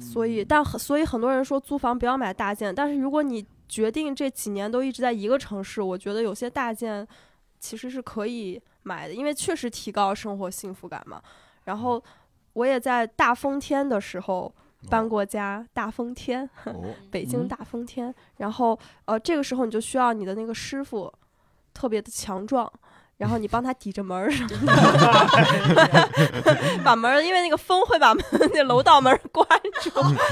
[0.00, 7.06] 所以，嗯但很所以很多人说租房不要买大件，但是如果你决定这几年都一直在一个城市，我觉得有些大件
[7.58, 11.20] 其实是可以买的，因为确实提高生活幸福感嘛。
[11.64, 12.02] 然后
[12.54, 14.52] 我也在大风天的时候
[14.88, 16.48] 搬过家，大风天，
[17.10, 18.14] 北京大风天。
[18.38, 21.12] 然后呃，这个时候你就需要你的那个师傅
[21.72, 22.70] 特别的强壮。
[23.16, 26.08] 然后你帮他抵着门儿什么的，
[26.82, 29.46] 把门儿，因为那个风会把门那楼道门儿关
[29.80, 29.90] 住。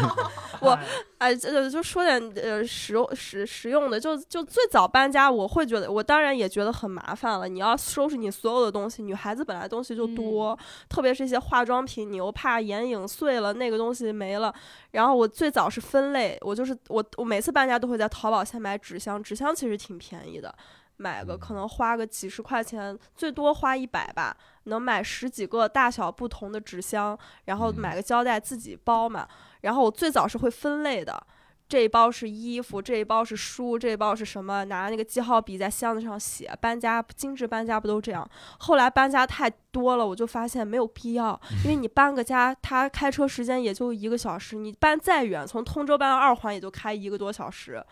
[0.60, 0.78] 我
[1.18, 7.48] 哎，这就说点呃实用实实用的，就就最早搬家，我会觉得，我当然也觉得很麻烦了。
[7.48, 14.52] 你要收拾你所有的东西，女孩子本来东西就多，特别是一些化妆品，你又怕眼影碎了，那个东西没了。
[14.90, 20.54] 然后我最早是分类，我就是我我每次搬家都会在淘宝先买纸箱，纸箱其实挺便宜的。
[21.00, 29.26] 买个可能花个几十块钱，最多花一百吧，能买十几个大小不同的纸箱，然后买个胶带自己包嘛。
[29.62, 31.26] 然后我最早是会分类的，
[31.66, 34.62] 这一包是衣服，这一包是书，这一包是什么？
[34.66, 36.54] 拿那个记号笔在箱子上写。
[36.60, 38.28] 搬家精致搬家不都这样？
[38.58, 47.82] 后来搬家太多了，我就发现没有必要，因为你搬个家，他开车时间也就一个小时，你搬再远，从通州搬到二环也就开一个多小时。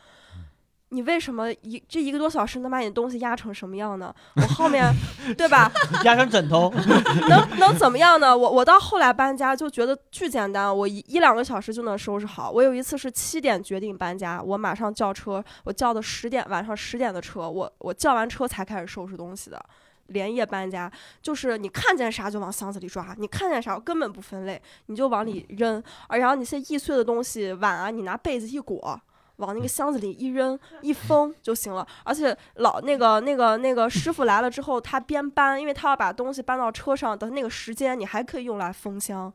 [0.91, 4.15] 你为什么一这一个多小时能把你的东西压成什么样呢？
[4.37, 4.91] 我后面，
[5.37, 5.71] 对吧？
[6.05, 6.73] 压成枕头，
[7.29, 8.37] 能能怎么样呢？
[8.37, 12.51] 我我到后来搬家就觉得巨简单，我一一两个小时就能收拾好。
[12.51, 19.63] 我有一次是七点决定搬家，我马上叫车，我叫的十点晚上十点的车，我我叫完车才开始收拾东西的。
[20.09, 25.83] 连夜搬家，就是你看见啥就往箱子里抓，你看见啥根本不分类，你就往里扔。
[26.07, 28.99] 而然后你些易碎的东西，碗啊，你拿被子一裹，
[29.39, 31.85] 往那个箱子里一扔一封就行了。
[32.05, 39.33] 而且老那个那个那个师傅来了之后，他边搬，因为他要把东西搬到车上的那个时间，你还可以用来封箱，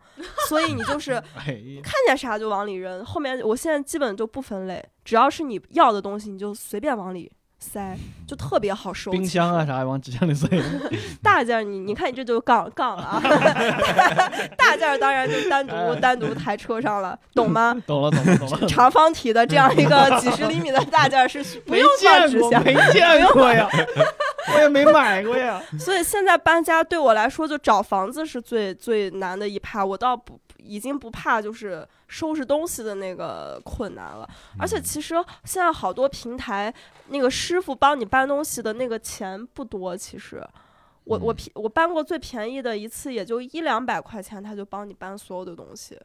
[0.48, 3.04] 所以你就是 看见啥就往里扔。
[3.04, 7.32] 后面我现在基本就不分类，只要是你要的东西，你就随便往里
[7.64, 7.98] 塞，
[8.28, 9.10] 就特别好收。
[9.12, 10.48] 冰箱啊，啥也往纸箱里塞。
[11.24, 13.22] 大件儿你你看你这就杠杠了啊，
[14.58, 17.74] 大件儿当然就单独单独抬车上了，懂吗？
[17.88, 18.68] 懂了，懂了，懂了。
[18.68, 23.70] 长方体的这样一个几十厘米的大件儿是不没用放纸箱，没见过呀，
[24.54, 25.62] 我也没买过呀。
[25.80, 29.84] 所以现在搬家对我来说，就找房子是最最难的一趴。
[29.84, 34.28] 我倒不已经不怕就是收拾东西的那个困难了。
[34.58, 36.74] 而且其实现在好多平台，
[37.10, 39.96] 那个师傅帮你搬东西的那个钱不多。
[39.96, 40.42] 其实
[41.04, 46.00] 我我嗯便我搬过最便宜的一次也就一两百块钱，他就帮你搬所有的东西。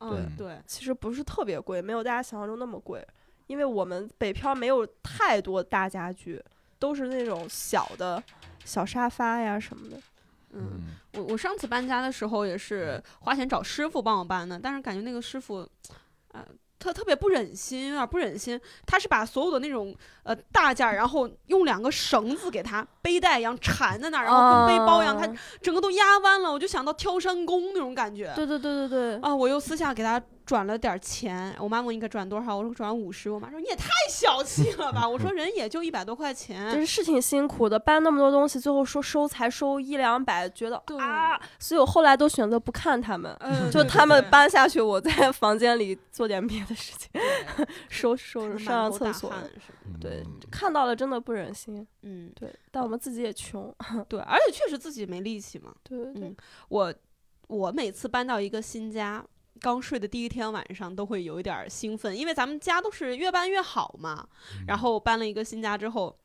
[0.00, 3.06] 嗯，对，其实不是特别贵，没有大家想象中那么贵。
[3.46, 6.42] 因为我们北漂没有太多大家具，
[6.78, 8.22] 都是那种小的
[8.64, 9.98] 小沙发呀什么的。
[10.54, 15.68] 嗯，嗯，我我上次搬家的时候也是花钱找师傅帮我搬的，但是感觉那个师傅，
[16.32, 16.44] 呃，
[16.78, 18.60] 特特别不忍心，有点不忍心。
[18.86, 26.52] 他是把所有的那种呃大件儿，然后用两个绳子给他背带一样缠在那儿，然后跟背包一样，他啊整个都压弯了。
[26.52, 28.32] 我就想到挑山工那种感觉。
[28.36, 47.08] 对对对对对，啊，我又私下给他转了点儿钱，我妈问应该转多少，我说转五十，我妈说你也太小气了吧，我说人也就一百多块钱，就是是挺辛苦的，搬那么多东西，最后说收才收一两百，觉得啊，所以我后来都选择不看他们，嗯，就他们搬下去，我在房间里做点别的事情，
[47.88, 49.32] 收拾收拾，上上厕所。
[50.00, 51.86] 对嗯，看到了真的不忍心。
[52.02, 53.74] 嗯，对，但我们自己也穷。
[54.08, 55.74] 对，而且确实自己没力气嘛。
[55.82, 56.36] 对对对嗯，
[56.68, 56.94] 我
[57.48, 59.24] 我每次搬到一个新家，
[59.60, 64.28] 刚睡的第一天晚上都会有一点儿兴奋，因为咱们家都是越搬越好嘛。
[64.58, 66.16] 嗯然后搬了一个新家之后，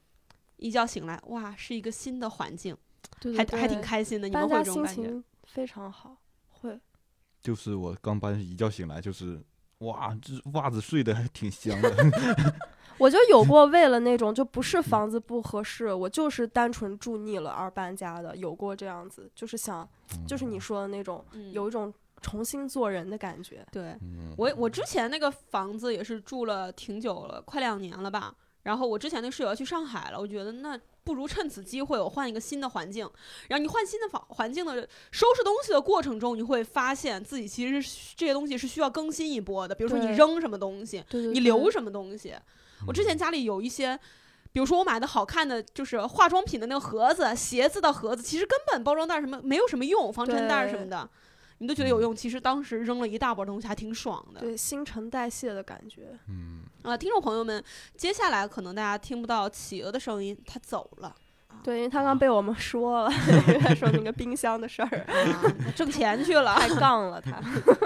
[0.58, 2.76] 一觉醒来，哇，是一个新的环境，
[3.20, 4.28] 对还还挺开心的。
[4.28, 5.04] 你们搬家心会有这种感觉？
[5.04, 6.18] 情非常好，
[6.48, 6.80] 会。
[7.42, 9.42] 就是我刚搬一觉醒来，就是
[9.80, 11.96] 哇，这袜子睡得还挺香的。
[13.00, 19.88] 我就有过为了那种就不是房子不合适，我就是单纯住腻了而搬家的，有过这样子，就是想，
[20.28, 23.66] 就是你说的那种，嗯有一种重新做人的感觉。
[23.72, 23.96] 对。
[24.02, 28.34] 嗯，我我之前那个房子也是住了挺久了，快两年了吧。
[28.64, 33.10] 然后我之前那室友要去上海了，我觉得那不如趁此机会我换一个新的环境。
[33.48, 39.74] 然后你换新的房环境的收拾东西的过程中，你会发现自己其实这些东西是需要更新一波的。
[39.74, 42.36] 比如说你扔什么东西，对对你留什么东西。
[42.86, 44.00] 我之前家里有一些。
[44.52, 51.08] 比如说我买的好看的就是化妆品的那个盒子、鞋子的盒子，其实根本包装袋什么没有什么用，防尘袋什么的，
[51.60, 52.16] 你都觉得有用。
[52.16, 54.39] 其实当时扔了一大波东西，还挺爽的。
[54.39, 56.18] 对新陈代谢的感觉。
[56.28, 57.64] 嗯，啊，听众朋友们，
[57.95, 61.16] 接下来可能大家听不到企鹅的声音，它走了，
[61.64, 63.12] 对，因为他刚被我们说了，
[63.78, 65.43] 说那个冰箱的事儿，啊，
[65.76, 66.55] 挣钱去了。
[66.55, 67.41] 还杠了他。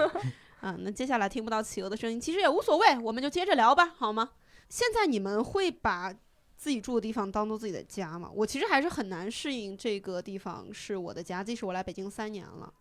[0.66, 4.30] 啊，那接下来听不到企鹅的声音，其实也无所谓，我们就接着聊吧，好吗？
[4.70, 6.10] 现在你们会把
[6.56, 8.30] 自己住的地方当做自己的家吗？
[8.34, 12.72] 我其实还是很难适应这个地方是我的家，即使我来北京三年了。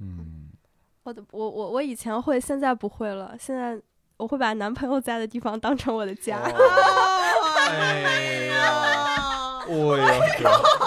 [0.00, 0.50] 嗯，
[1.02, 3.36] 我的我我我以前会，现在不会了。
[3.38, 3.78] 现在
[4.16, 6.38] 我会把男朋友在的地方当成我的家。
[6.38, 6.52] 哎
[8.48, 10.08] 呀，我呀，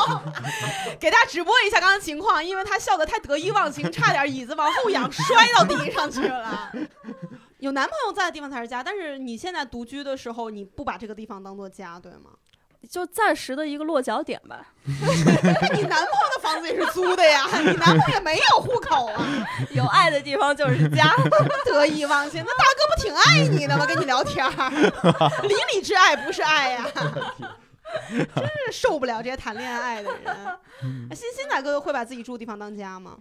[0.99, 6.71] 给大家直播一下刚刚情况，因为他笑得太得意忘形，差点椅子往后仰摔到地上去了。
[7.59, 12.31] 有男朋友在的地方才是家，但是你现在独居的时候，你不把这个地方当做家，对吗？
[12.89, 14.67] 就暂时的一个落脚点吧。
[14.83, 19.25] 你男朋友的房子也是租的呀，你男朋友也没有户口啊，
[19.71, 21.13] 有爱的地方就是家。
[21.65, 22.43] 得意忘形。
[22.45, 23.85] 那大哥不挺爱你的吗？
[23.85, 24.69] 跟你聊天儿，
[25.47, 26.85] 邻里之爱不是爱呀，
[28.11, 30.35] 真是受不了这些谈恋爱的人。
[31.09, 33.17] 哎欣欣大哥会把自己住的地方当家吗？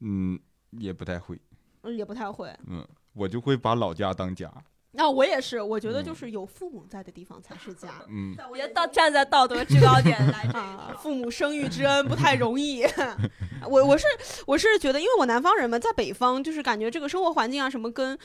[0.00, 0.38] 嗯，
[0.70, 1.38] 也不太会，
[1.82, 2.54] 嗯，也不太会。
[2.68, 4.50] 嗯，我就会把老家当家，
[4.92, 8.02] 那、我也是，我觉得就是有父母在的地方才是家。
[8.08, 12.84] 嗯，别到站在道德制高点来这啊，父母生育之恩不太容易。
[13.68, 14.06] 我我是
[14.46, 18.18] 我是觉得，因为我南方人嘛，在北方就是感觉这个生活环境啊什么跟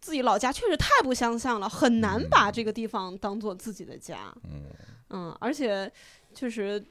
[0.00, 4.34] 自己老家确实太不相像了，很难把这个地方当做自己的家。
[4.44, 4.64] 嗯
[5.10, 5.90] 嗯，而且
[6.34, 6.84] 确实，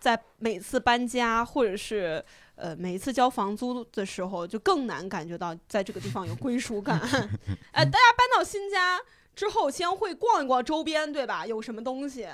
[0.00, 2.24] 在每次搬家或者是
[2.56, 6.98] 呃每一次交房租的时候，就更难感觉到在这个地方有归属感。
[7.72, 8.98] 哎，大家搬到新家
[9.36, 11.46] 之后，先会逛一逛周边，对吧？
[11.46, 12.26] 有什么东西？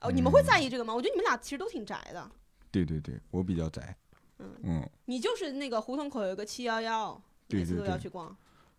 [0.00, 0.92] 哦，你们会在意这个吗？
[0.92, 2.30] 我觉得你们俩其实都挺宅的。
[2.70, 3.96] 对对对，我比较宅，
[4.38, 8.34] 嗯嗯，你就是那个胡同口有一个七幺幺，每次都要去逛。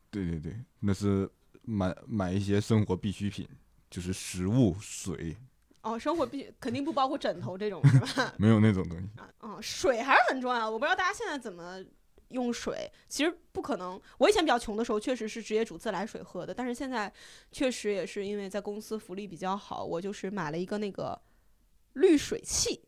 [0.09, 1.29] 对对对，那是
[1.61, 3.47] 买买一些生活必需品，
[3.89, 5.37] 就是食物、水，
[5.83, 8.33] 哦，生活必肯定不包括枕头这种是吧？
[8.39, 9.05] 没有那种东西。
[9.17, 10.71] 啊，嗯，水还是很重要的。
[10.71, 11.83] 我不知道大家现在怎么
[12.29, 13.99] 用水，其实不可能。
[14.17, 17.11] 我以前比较穷的时候，确实是直接煮自来水喝的，但是现在
[17.51, 21.21] 确实也是因为在公司福利比较好，我就是买了一个那个
[21.93, 22.81] 滤水器。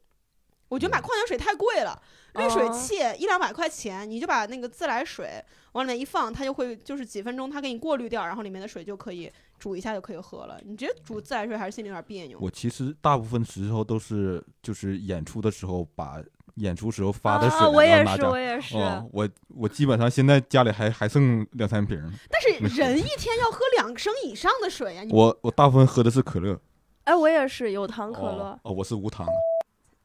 [0.67, 2.01] 我觉得买矿泉水太贵了，
[2.33, 5.43] 滤水哦器一两百块钱，你就把那个自来水
[5.73, 10.59] 往里面一放，它就会就是几分钟它给你过滤掉，然后里面的水就可以煮一下就可以喝了。
[10.63, 12.37] 你直接煮自来水还是心里有点别扭。
[12.39, 16.21] 我其实大部分时候都是就是演出的时候把
[16.55, 18.77] 演出时候发的水，啊，我也是，我也是。
[18.77, 21.99] 哦，我我基本上现在家里还还剩两三瓶。
[22.29, 22.49] 但是
[22.81, 26.57] 人一天要喝两升以上的水呀、你我我大部分喝的是可乐，
[27.03, 28.59] 哎，我也是有糖可乐哦。
[28.63, 29.33] 哦，我是无糖的。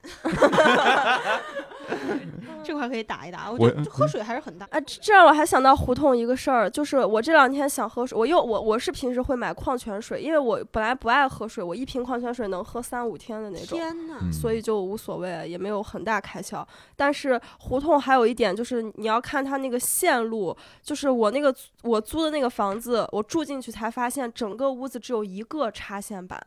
[2.63, 3.51] 这块可以打一打。
[3.51, 4.67] 我我觉得喝水还是很大。
[4.71, 13.79] 哎，这这让我还想到胡同一个事儿，就是我这两天想喝水，我又我我是平时会买矿泉水，因为我本来不爱喝水，我一瓶矿泉水能喝三五天的那种。
[13.79, 16.67] 天呐，嗯所以就无所谓，也没有很大开销。
[16.97, 26.41] 但是胡同还有一点就是，你要看它那个线路，就是我那个我租的那个房子，我住进去才发现，整个屋子只有一个插线板，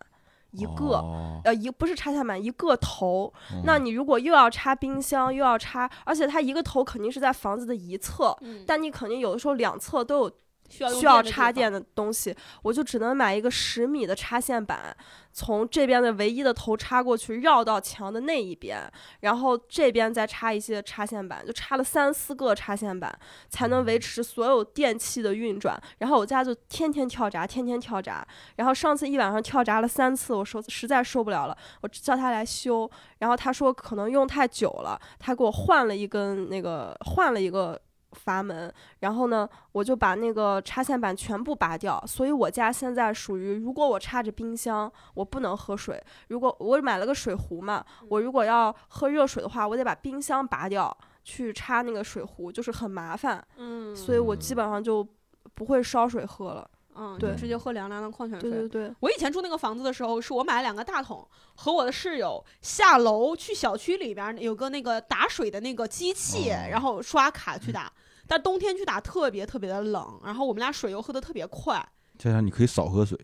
[0.53, 0.97] 一个。
[0.97, 3.33] 哦呃，一不是插线板，一个头。
[3.51, 10.31] 嗯那你如果又要插冰箱，又要插，而且它一个头肯定是在房子的一侧，嗯，但你肯定有的时候两侧都有
[10.73, 14.95] 需要插电的东西，我就只能买一个十米的插线板，
[15.31, 23.17] 从这边的唯一的头插过去，绕到墙的那一边，然后这边再插一些插线板，就插了三四个插线板，
[23.49, 25.81] 才能维持所有电器的运转。
[25.99, 28.25] 然后我家就天天跳闸，天天跳闸。
[28.55, 32.89] 然后上次一晚上跳闸了三次，我受实在受不了了，我叫他来修。
[33.19, 37.79] 然后他说可能用太久了，他给我换了一根那个换了一个
[38.13, 42.03] 阀门，然后呢，我就把那个插线板全部拔掉。
[42.07, 45.97] 所以我家现在属于，如果我插着冰箱，我不能喝水；
[46.27, 53.45] 如果我买了个水壶嘛，我如果要喝热水的话，我得把冰箱拔掉去插那个水壶，就是很麻烦。
[53.57, 55.07] 嗯，所以我基本上就
[55.53, 56.69] 不会烧水喝了。
[56.95, 58.51] 嗯，对直接喝凉凉的矿泉水。
[58.51, 67.91] 对对对，我以前住那个房子的时候，是我买了两个大桶，和我的室友下楼去小区里边儿有个那个打水的那个机器，哦然后刷卡去打。
[68.27, 71.75] 但冬天去打特别特别的冷，然后我们俩水又喝的特别快。
[72.17, 73.17] 佳佳，你可以少喝水。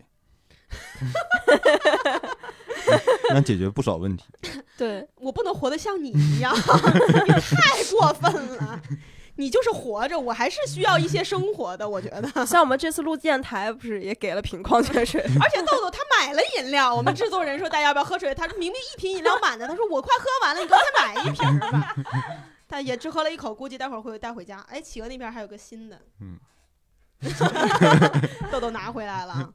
[3.32, 4.24] 那解决不少问题。
[4.76, 8.80] 对， 我不能活得像你一样， 你太过分了。
[9.36, 12.44] 你就是活着，我还是需要一些生活的，我觉得。
[12.44, 15.20] 像我们这次录电台，不是也给了瓶矿泉水？
[15.40, 21.96] 而且豆豆他买了饮料，我们制作人说大家要不要喝水，他说明明一瓶饮料满的，他说我快喝完了，你给我再买一瓶吧。
[22.70, 24.60] 他也只喝了一口，估计待会儿会带回家。
[24.68, 26.38] 哎，企鹅那边还有个新的，嗯，
[28.52, 29.52] 豆豆拿回来了。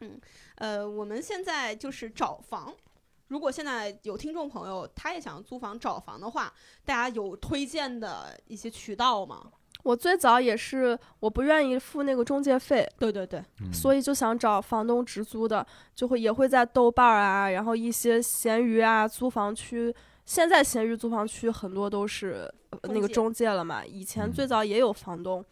[0.00, 0.20] 嗯，
[0.56, 2.70] 呃，我们现在就是找房。
[3.28, 6.52] 如果现在有听众朋友他也想租房找房的话，
[6.84, 9.50] 大家有推荐的一些渠道吗？
[9.84, 19.94] 我最早也是我不愿意付那个中介费，对对对，嗯所以就想找房东直租的，就会也会在豆瓣儿啊，然后一些闲鱼啊租房区。
[20.28, 25.42] 现在闲鱼租房区很多都是、呃那个中介了嘛，以前嗯最早也有房东，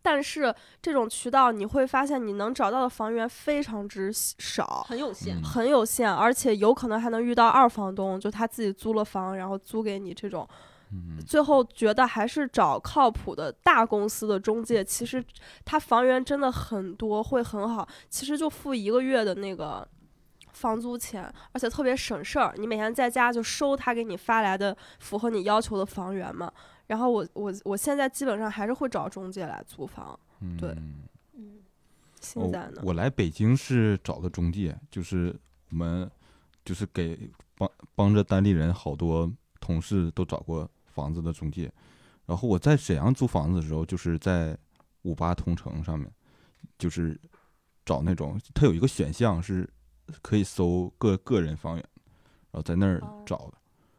[0.00, 4.86] 但是这种渠道你会发现你能找到的房源非常之少。
[4.88, 5.36] 很有限。
[5.36, 10.48] 嗯很有限，而且有可能还能遇到二房东，就他自己租了房，然后租给你这种。
[10.92, 15.22] 嗯最后觉得还是找靠谱的大公司的中介，其实
[15.64, 17.88] 他房源真的很多，会很好。
[18.08, 19.86] 其实就付一个月的那个
[20.56, 22.54] 房租钱，而且特别省事儿。
[22.56, 26.50] 你每天在家就收他给你发来的符合你要求的房源嘛。
[26.86, 30.18] 然后我我我现在基本上还是会找中介来租房。
[30.58, 30.70] 对
[31.34, 31.58] 嗯
[32.20, 32.80] 现在呢？
[32.82, 35.34] 我来北京是找的中介，就是
[35.70, 36.10] 我们
[36.64, 39.30] 就是给帮帮着当地人好多
[39.60, 41.70] 同事都找过房子的中介。
[42.24, 44.56] 然后我在沈阳租房子的时候，就是在
[45.02, 46.10] 五八同城上面，
[46.78, 47.20] 就是
[47.84, 49.68] 找那种它有一个选项是
[50.22, 51.84] 可以搜个个人房源，
[52.50, 53.54] 然后在那儿哦找的，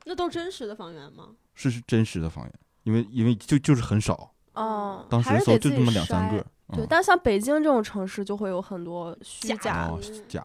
[0.05, 1.29] 那都是真实的房源吗？
[1.53, 2.53] 是是真实的房源，
[2.83, 6.45] 因为因为就就是很少，哦，当时搜就这么两三个。
[6.73, 9.89] 对，嗯但像北京这种城市就会有很多虚假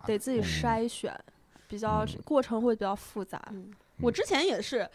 [0.07, 1.13] 得自己嗯筛选，
[1.69, 3.43] 比较嗯过程会比较复杂。
[4.03, 4.89] 嗯，我之前也是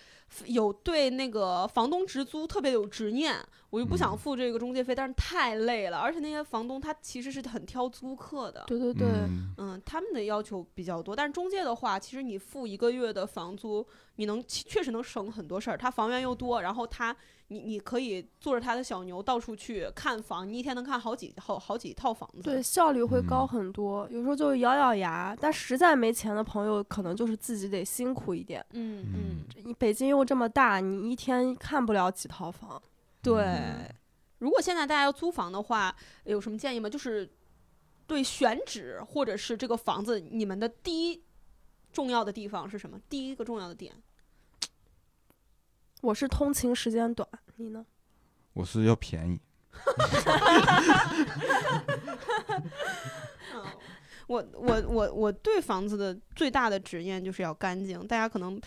[0.46, 3.36] 有对那个房东直租特别有执念，
[3.70, 8.64] 我就不想嗯付这个中介费，但是太累了，而且那些房东他其实是很挑租客的。
[8.68, 13.88] 对对对，嗯嗯，他们的要求比较多，但是中介的话，其实你付一个月的房租，
[14.18, 15.78] 你能确实能省很多事儿。
[15.78, 17.16] 他房源又多，然后他
[17.50, 22.42] 你你可以坐着他的小牛到处去看房，你一天能看好几好好几套房子。
[22.42, 24.08] 对，效率会高嗯很多。
[24.10, 28.66] 有时候就咬咬牙，但实在没钱的朋友，可能就是自己得辛苦一点。
[28.74, 32.82] 嗯嗯嗯，你北京又这么大，你一天看不了几套房。
[33.22, 33.44] 对。
[33.44, 33.90] 嗯
[34.40, 35.96] 如果现在大家要租房的话，
[36.26, 36.88] 有什么建议吗？
[36.88, 37.28] 就是
[38.06, 41.24] 对选址或者是这个房子，你们的第一
[41.92, 43.00] 重要的地方是什么？
[43.10, 43.92] 第一个重要的点？
[46.02, 47.86] 我是通勤时间短，你呢？
[48.54, 49.40] 我是要便宜，
[53.54, 53.64] 嗯，
[54.28, 58.06] 我我我我对房子的最大的执念就是要干净。
[58.08, 58.60] 大家可能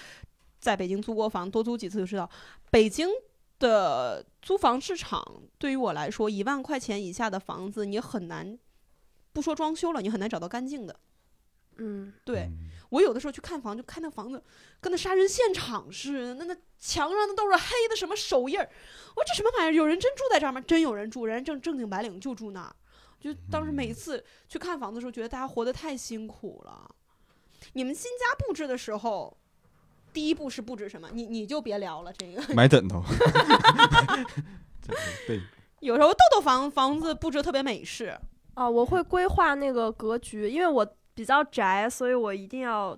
[0.61, 2.31] 在北京租过房，多租几次就知道，
[2.71, 3.09] 北京
[3.59, 8.59] 的租房市场对于我来说，一万块钱以下的房子，你很难
[9.33, 11.01] 不说装修了，你很难找到干净的。
[11.79, 14.43] 嗯，对嗯我有的时候去看房，就看那房子
[14.81, 18.69] 跟那杀人现场似的，那那墙上那都是黑的什么手印儿。
[19.17, 19.73] 我说这什么玩意儿？
[19.73, 20.61] 有人真住在这儿吗？
[20.61, 22.75] 真有人住，人正正经白领就住那儿。
[23.21, 26.95] 就当时每一次去看房子的时候，觉得大家活得太辛苦了。
[27.75, 29.37] 你们新家布置的时候，
[30.13, 31.11] 第一步是布置什么？
[31.13, 33.03] 你你就别聊了，这个买枕头，
[35.29, 35.41] 对，
[35.81, 38.19] 有时候豆豆房房子布置特别美式，
[38.55, 42.97] 啊，我会规划那个格局，因为我比较宅，所以我一定要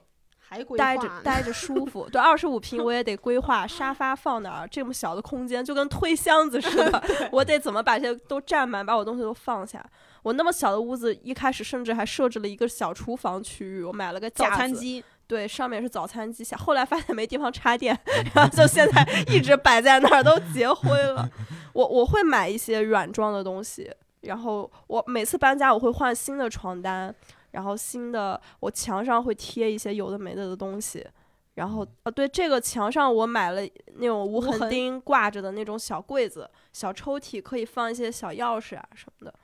[0.76, 2.08] 待着待着舒服。
[2.10, 7.02] 对，二十五平我也得规划沙 发放哪儿，这么小的空间就跟推箱子似的，
[7.32, 9.84] 我得怎么把这些都占满，把我东西都放下。
[10.22, 17.98] 我那么小的屋子，一开始甚至还设置了一个小厨房区域，我买了个早架子，餐机，对，上面是早餐机，下后来发现没地方插电，
[18.34, 21.28] 然后就现在一直摆在那儿，都结灰了。
[21.72, 23.90] 我我会买一些软装的东西，
[24.20, 27.12] 然后我每次搬家我会换新的床单，
[27.52, 31.06] 然后新的我墙上会贴一些有的没的的东西。
[31.54, 33.60] 然后啊，对，这个墙上我买了
[33.96, 39.34] 那种无无痕痕钉挂着的那种小柜子、小抽屉，可以放一些小钥匙啊什么的，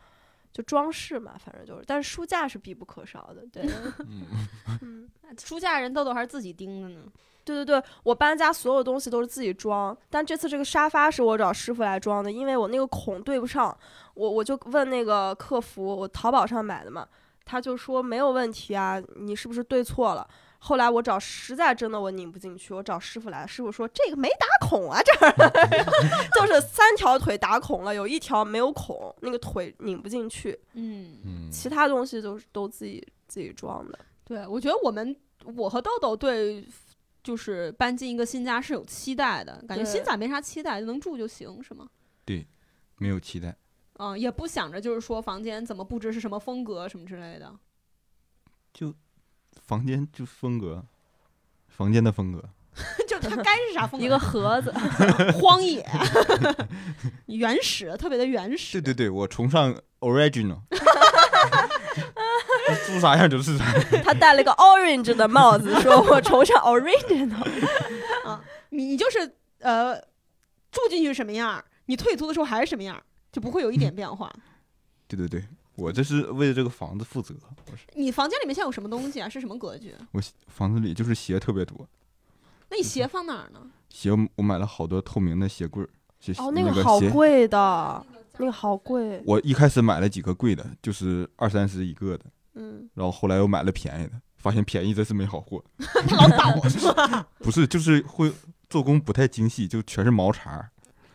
[0.50, 1.84] 就装饰嘛，反正就是。
[1.86, 3.70] 但是书架是必不可少的，对。
[4.80, 7.02] 嗯，嗯，书架人豆豆还是自己钉的呢。
[7.44, 13.76] 对对对，我搬家所有东西都是自己装，但这次这个沙发是我找师傅来装的，因为我那个孔对不上，
[14.14, 17.06] 我我就问那个客服，我淘宝上买的嘛，
[17.48, 20.28] 他就说没有问题啊，你是不是对错了？
[20.60, 25.32] 后来我找实在真的我拧不进去，我找师傅来，师傅说这个没打孔啊，这儿
[26.34, 33.98] 就是三条腿打孔了，有一条没有孔，那个腿拧不进去，嗯，嗯其他东西都是都自己自己装的。
[34.24, 35.16] 对，我觉得我们
[35.56, 36.66] 我和豆豆对
[37.22, 41.88] 就是搬进一个新家是有期待的，感觉新家没啥期待，能住就行，是吗？
[42.24, 42.46] 对
[42.96, 43.56] 没有期待，
[43.98, 47.52] 嗯，也不想着就是说房间怎么布置是什么风格什么之类的。
[48.72, 48.94] 就
[49.66, 50.84] 房间就风格，
[51.68, 52.42] 房间的风格，
[53.08, 54.06] 就它该是啥风格？
[54.06, 54.72] 一个盒子，
[55.34, 55.84] 荒野、
[57.26, 58.80] 原始，特别的原始。
[58.80, 60.60] 对对对，我崇尚 original，
[62.86, 64.02] 是啥样就是啥样。
[64.04, 67.42] 他戴了个 orange 的帽子，说我崇尚 original。
[68.24, 69.98] 啊你就是呃，
[70.70, 73.02] 住进去什么样儿，你退租的时候还是什么样儿，
[73.32, 74.32] 就不会有一点变化。
[75.08, 75.42] 对对对，
[75.76, 77.34] 我这是为了这个房子负责。
[77.70, 79.28] 我是你房间里面现在有什么东西啊？
[79.28, 79.94] 是什么格局？
[80.12, 81.88] 我房子里就是鞋特别多，
[82.68, 83.60] 那你鞋放哪儿呢？
[83.88, 85.88] 鞋我买了好多透明的鞋柜儿，
[86.20, 87.08] 鞋哦，那那个好鞋。
[87.10, 88.06] 贵的，
[88.36, 89.22] 那个好贵。
[89.24, 95.64] 我一开始买了几个贵的，就是二三十一个的，嗯，然后后来又买了便宜的，发现便宜真是没好货。
[96.10, 97.26] 老倒 是吧？
[97.38, 98.30] 不是，就是会
[98.68, 100.70] 做工不太精细，就全是毛茬儿，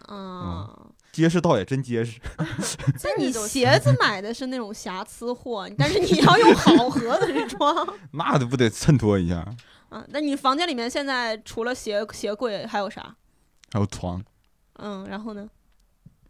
[0.08, 0.83] 啊，
[1.14, 2.20] 结实倒也真结实。
[3.04, 7.88] 那你鞋子买的是那种瑕疵货，但是你要用好盒子去装。
[8.12, 9.48] 那都不得衬托一下？
[9.90, 13.16] 啊，那你房间里面现在除了鞋鞋柜还有啥？
[13.72, 14.22] 还有床，
[14.80, 15.48] 嗯，然后呢？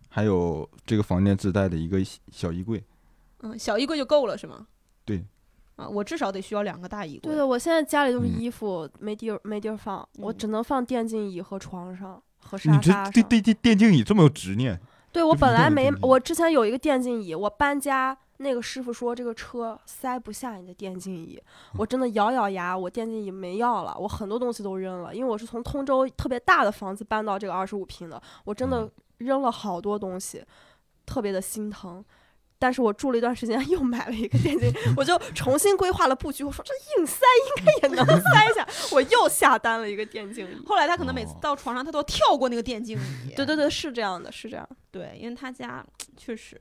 [0.09, 1.97] 还有这个房间自带的一个
[2.31, 2.83] 小衣柜。
[3.39, 4.67] 嗯，小衣柜就够了是吗？
[5.05, 5.25] 对。
[5.75, 7.21] 啊，我至少得需要两个大衣柜。
[7.31, 13.11] 对的，我现在家里都是嗯衣服，没地儿没地儿放，我嗯只能放电竞椅和床上和你这沙发上。
[13.11, 14.79] 对对对电竞椅这么有执念，
[15.11, 21.41] 对我本来没我之前有一个电竞椅，我搬家那个师傅说这个车塞不下你的电竞椅，
[21.77, 30.43] 我真的咬咬牙，我电竞椅没要了，我很多东西都扔了，因为我是从通州特别大的房子搬到这个二十五平的，我真的嗯扔了好多东西，
[31.05, 32.03] 特别的心疼。
[32.59, 36.45] 但是我住了一段时间， 又买了一个电竞，我就重新规划了布局。
[36.45, 37.19] 我说这硬塞
[37.57, 38.42] 应该也能塞
[39.49, 40.55] 下，单了一个电竞椅。
[40.65, 43.33] 后来他可能每次哦到床上，他都要跳过那个电竞椅。
[43.35, 44.67] 对对对，是这样的，是这样。
[44.91, 45.85] 对，因为他家
[46.15, 46.59] 确实，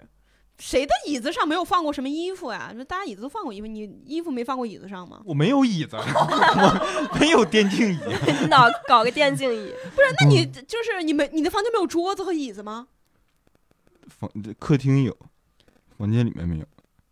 [0.59, 2.73] 谁的椅子上没有放过什么衣服呀？
[2.77, 5.21] 就大家椅子都放过衣服，你衣服没放过椅子上吗？
[5.25, 5.97] 我没有椅子，
[7.13, 7.99] 我没有电竞椅。
[8.41, 9.73] 你搞搞个电竞椅，
[10.21, 12.89] 那你就是你没你的房间没有桌子和椅子吗？
[14.09, 15.17] 房这客厅有，
[15.97, 16.65] 房间里面没有。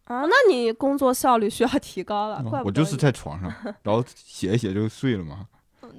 [0.04, 2.42] 啊，那你工作效率需要提高了。
[2.42, 3.52] 怪不得嗯我就是在床上，
[3.82, 5.46] 然后写一写就睡了嘛。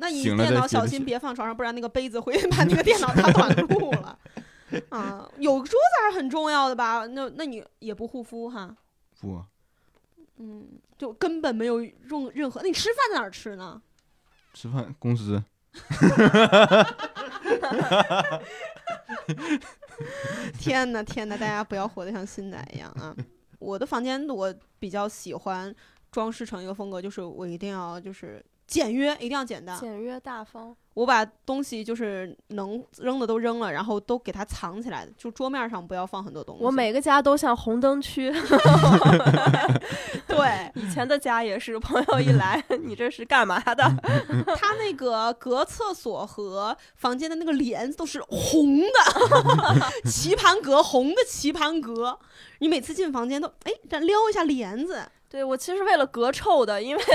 [0.01, 4.17] 嗯那你电脑小心别放床上，不然那个杯子会 把那个电脑打短 路了。
[4.89, 5.75] 啊，有桌子
[6.05, 7.05] 还是很重要的吧？
[7.07, 8.75] 那那你也不护肤哈？
[9.19, 9.43] 不，
[10.37, 12.61] 嗯，就根本没有用任何。
[12.61, 13.79] 那你吃饭在哪儿吃呢？
[14.53, 15.41] 吃饭公司
[20.57, 23.15] 天呐天呐，大家不要活得像新仔一样啊！
[23.59, 25.73] 我的房间我比较喜欢
[26.11, 29.77] 装饰成一个风格，就是我一定要就是简约，一定要简单。
[29.77, 30.73] 简约大方。
[30.93, 36.63] 我把东西就是能扔的都扔了，然后都给它藏起来，就桌面上不要放很多东西。
[36.63, 38.29] 我每个家都像红灯区，
[40.27, 43.83] 对 以前的家也是，朋友一来，你这是干嘛的？
[44.57, 52.19] 他那个隔厕所和房间的那个帘子都是红的， 棋盘格红的棋盘格。
[52.59, 57.01] 你每次进房间都哎，这撩一下帘子，对我其实为了隔臭的，因为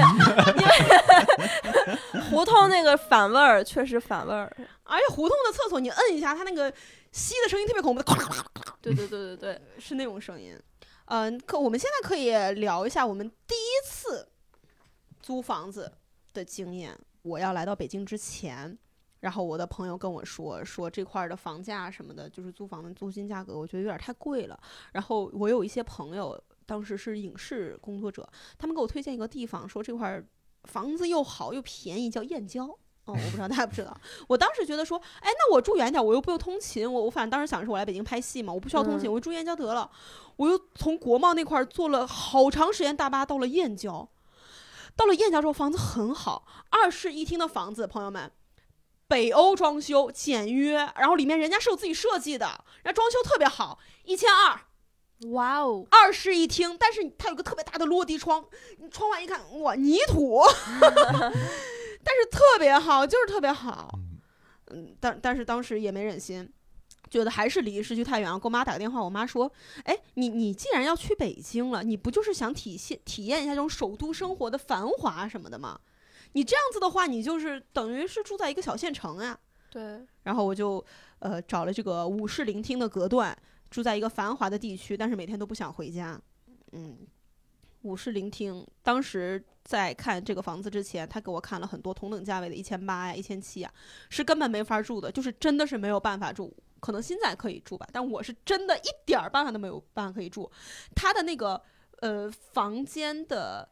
[0.56, 4.50] 因为 胡同那个反味儿确实反味儿。
[4.84, 6.72] 而且胡同的厕所你摁一下，它那个
[7.12, 8.02] 吸的声音特别恐怖，
[8.80, 10.58] 对对对对对，是那种声音。
[11.04, 14.26] 嗯，可我们现在可以聊一下我们第一次
[15.20, 15.92] 租房子
[16.32, 16.98] 的经验。
[17.20, 18.78] 我要来到北京之前，
[19.20, 24.58] 然后我的朋友跟我说，说这块儿的房价什么的，就是租房的租金价格，我觉得有点太贵了。
[24.92, 30.26] 然后我有一些朋友，当时是影视工作者，他们给我推荐一个地方，说这块儿
[30.64, 32.66] 房子又好又便宜，叫燕郊。
[33.06, 33.96] 哦，我不知道大家不知道。
[34.26, 39.88] 我当时觉得说，哎，那我住远点，我又不用通勤，我我反正当时想是我来北京拍戏嘛，我不需要通勤，嗯我就住燕郊得了。
[40.34, 44.08] 我又从国贸那块儿坐了好长时间大巴到了燕郊，
[44.96, 48.32] 到了燕郊之后，房子很好，二室一厅的房子，朋友们。
[49.08, 54.60] 北欧装修简约，然后里面人家是有自己设计的，人家装修特别好，一千二，
[55.32, 58.44] 哇哦，二室一厅，但是它有个特别大的落地窗，
[58.78, 60.42] 你窗外一看，哇，泥土，
[60.80, 63.90] 但是特别好，就是特别好。
[63.94, 64.02] 嗯
[64.72, 66.52] 嗯，但但是当时也没忍心，
[67.08, 68.36] 觉得还是离市区太远了。
[68.38, 69.50] 给我妈打个电话，我妈说
[69.84, 75.78] ：“哎，你你既然要去北京了，你不就是想体现体验一下这种首都生活的繁华什么的吗？
[76.32, 79.38] 你这样子的话，你就是等于是住在一个小县城啊。”
[79.70, 80.84] 对，然后我就
[81.20, 83.36] 呃找了这个五室零厅的隔断，
[83.70, 86.20] 住在一个繁华的地区，但是每天都不想回家。
[86.72, 86.98] 嗯，
[87.82, 93.72] 五室聆听，当时在看这个房子之前，他给我看了很多同等价位的，一千八呀、一千七呀，
[94.10, 96.54] 是根本没法住的，就是真的是没有办法住。
[96.78, 100.48] 可能现在可以住吧，但我是真的一点儿办法都没有办法可以住。
[100.94, 101.60] 他的那个
[102.00, 103.68] 呃房间的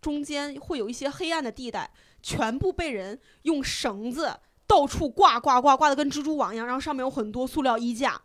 [0.00, 1.88] 中间会有一些黑暗的地带，
[2.22, 4.34] 全部被人用绳子
[4.66, 8.20] 到处挂挂挂挂的跟蜘蛛网一样，然后上面有很多塑料衣架，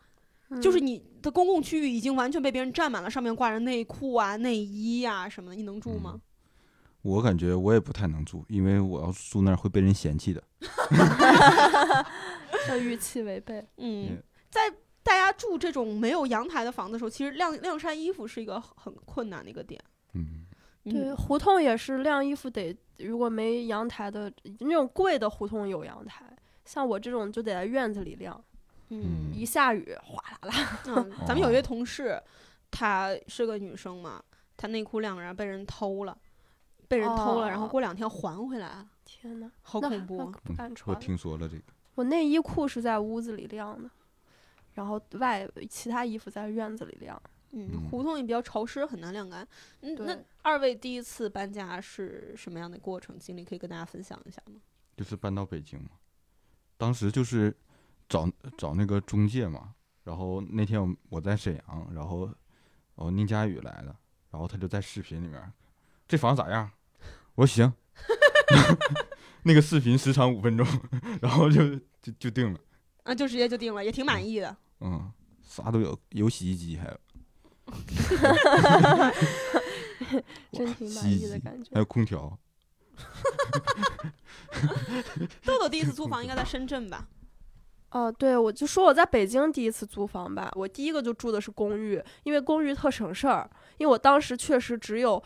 [0.60, 6.20] 就是嗯你的公共区域已经完全被别人占满了，上面挂着内裤啊、内衣啊、什么的，你能住吗？
[7.04, 10.43] 我感觉我也不太能住，因为我要住那儿会被人嫌弃的。
[12.68, 13.60] 和预期违背。
[13.78, 14.62] 嗯嗯，在
[15.02, 19.82] 大家住这种没有阳台的房子的时候，其实晾晾晒衣服是一个很困难的一个点。
[20.14, 20.45] 嗯，
[20.86, 26.26] 嗯对，胡同也是晾衣服得，如果没阳台的那种贵的胡同有阳台，
[26.66, 28.39] 像我这种就得在院子里晾，
[28.92, 30.82] 嗯一下雨哗啦啦。
[30.88, 32.22] 嗯， 咱们有一位同事，
[32.70, 34.24] 她是个女生嘛，
[34.56, 36.18] 她内裤晾着被人偷了，
[36.88, 40.32] 被人偷了，然后哦过两天还回来了，天呐，那那好恐怖。
[40.44, 41.00] 不敢我穿。
[41.00, 41.64] 听说了这个。
[41.96, 43.89] 我内衣裤是在屋子里晾的，
[44.74, 47.22] 然后外其他衣服在院子里晾。
[47.52, 49.46] 嗯，嗯胡同也比较潮湿，很难晾干。
[49.82, 53.44] 嗯，那二位第一次搬家是什么样的过程经历？
[53.44, 54.62] 可以跟大家分享一下吗？
[54.96, 55.89] 就是搬到北京嘛，
[56.78, 57.54] 当时就是
[58.12, 62.30] 找找那个中介嘛，然后那天我我在沈阳，然后
[62.95, 63.95] 哦宁佳宇来了，
[64.30, 65.41] 然后他就在视频里面，
[66.09, 66.70] 这房子咋样？
[67.36, 67.74] 我说行，
[69.43, 70.68] 那个视频时长五分钟，
[71.22, 72.59] 然后就就就定了，
[73.03, 74.57] 啊，就直接就定了，也挺满意的。
[74.82, 75.09] 嗯，
[75.41, 76.99] 啥都有，有洗衣机，还有
[80.51, 81.80] 真挺满意的感觉还。
[81.80, 82.38] 有空调，
[85.45, 87.07] 豆豆第一次租房应该在深圳吧？
[87.92, 95.22] 哦，对，我就说我在北京第一次租房吧，我第一个就住的是公寓，因为公寓特省事儿，因为我当时确实只有。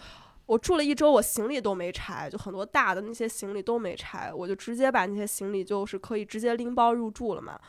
[0.47, 7.59] 我住了一周，我行李都没拆，就很多大的那些行李都没拆，我就直接把那些行李就是可以直接拎包入住了嘛。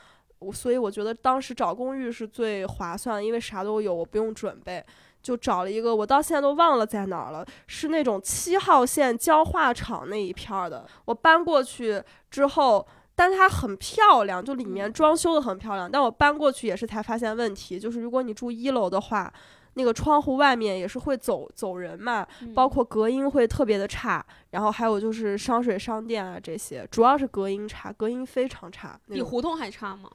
[0.41, 4.85] 我所以我觉得当时找公寓是最划算，因为啥都有，我不用准备，
[5.23, 10.87] 就找了一个，我到现在都忘了在哪儿了，是那种七号线焦化厂那一片儿的。
[11.07, 12.87] 我搬过去之后，
[13.17, 15.91] 但它很漂亮，就里面装修的很漂亮。
[15.91, 19.33] 但我搬过去也是才发现问题，就是如果你住一楼的话，
[19.75, 29.01] 那个窗户外面也是会走走人嘛，嗯包括隔音会特别的差，然后还有就是商水商店啊这些，主要是隔音差，隔音非常差。
[29.09, 30.11] 比胡同还差吗？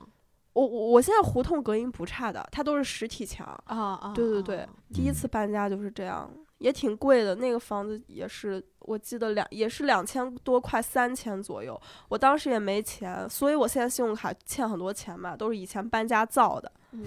[0.53, 3.47] 我我我现在胡同隔音不差的，它都是实体墙。
[3.65, 6.29] 啊啊对对对，第一次搬家就是这样，
[6.61, 7.35] 也挺贵的。
[7.35, 11.79] 那个房子也是，我记得两也是两千多，块三千左右。
[12.07, 16.71] 我当时也没钱，所以我现在信用卡欠很多钱嘛，都是以前搬家造的。
[16.91, 17.03] 嗯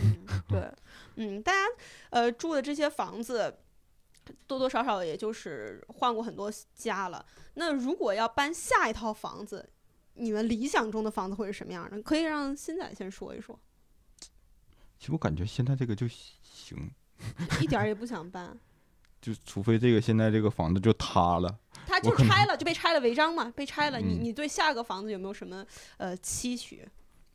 [0.49, 0.71] 对，
[1.17, 1.59] 嗯，大家
[2.11, 3.57] 呃住的这些房子。
[4.47, 7.23] 多多少少也就是换过很多家了。
[7.57, 9.69] 那如果要搬下一套房子，
[10.15, 12.01] 你们理想中的房子会是什么样的？
[12.01, 13.61] 可以让新仔先说一说。
[14.99, 16.91] 其实我感觉现在这个就行，
[17.61, 18.59] 一点儿也不想搬，
[19.25, 23.99] 就除非这个现在这个房子就塌了，他我可能就拆了，就被拆了违章嘛，被拆了。
[23.99, 25.65] 你嗯你对下个房子有没有什么
[25.97, 26.87] 呃期许？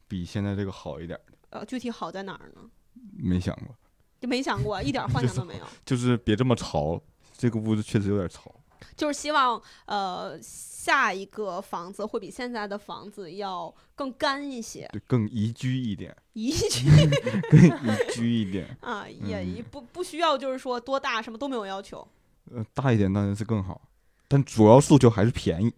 [0.07, 2.69] 比现在这个好一点儿的，呃，具体好在哪儿呢？
[3.17, 3.75] 没想过，
[4.21, 5.65] 就没想过，一点幻 想都没有。
[5.83, 7.01] 就是别这么潮，
[7.35, 8.53] 这个屋子确实有点潮。
[8.95, 16.89] 就是希望呃下一个房子会比现在的房子要更干一些，对，更宜居一点，宜居
[17.51, 18.77] 更宜居一点。
[18.81, 22.07] 啊，也嗯也不不需要就是说多大什么都没有要求。
[22.51, 23.81] 呃，大一点当然是更好，
[24.27, 25.73] 但主要诉求还是便宜。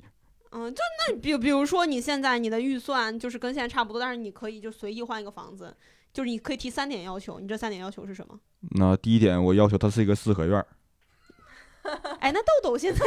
[0.51, 5.75] 嗯，就那比比如说你现在你的预算就是跟现在差不多，但是你可以就随意换一个房子，
[6.13, 8.39] 就是你可以提三点要求，你这三点要求是什么？
[8.75, 10.67] 那第一点，我要求它是一个四合院儿，
[12.19, 13.05] 哎，那豆豆现在，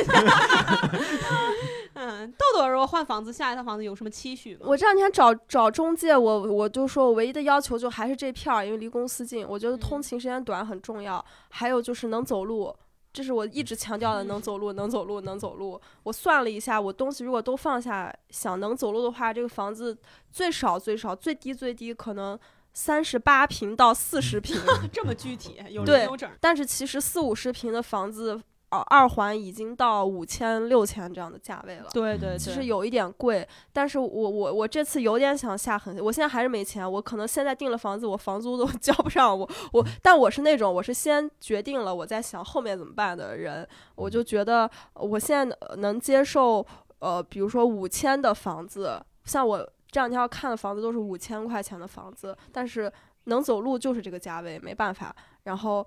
[1.95, 4.62] 嗯，豆豆如果换房子，下一套房子有什么期许吗？
[4.64, 11.25] 我这两天找找中介，我我就说我唯一的要求就还是这片儿，因为离公司近，我觉得通嗯勤时间短很重要。
[11.51, 12.75] 还有就是能走路，
[13.12, 15.81] 这是我一直强调的，嗯能走路，能走路，能走路。
[16.03, 19.97] 我算了一下，我东西如果都放下，想能走路的话，这个房子
[20.33, 22.37] 最少最少最低最低可能
[22.72, 24.61] 三十八平到四十平，
[24.93, 26.37] 这么具体，有对零有整儿。
[26.41, 28.41] 但是其实四五十平的房子。
[28.75, 31.87] 呃，二环已经到五千、六千这样的价位了。
[31.93, 46.66] 对对其实有一点贵，但是我我我这次有点想下狠，我现在还是没钱，我可能现在订了房子，我房租都 交不上，我我，但我是那种我是先决定了，我在想后面怎么办的人，我就觉得我现在呃能接受，
[46.99, 49.59] 呃，比如说五千的房子，像我
[49.91, 52.93] 这两天要看的房子都是五千块钱的房子，但是
[53.25, 55.14] 能走路就是这个价位，没办法，
[55.45, 55.87] 然后。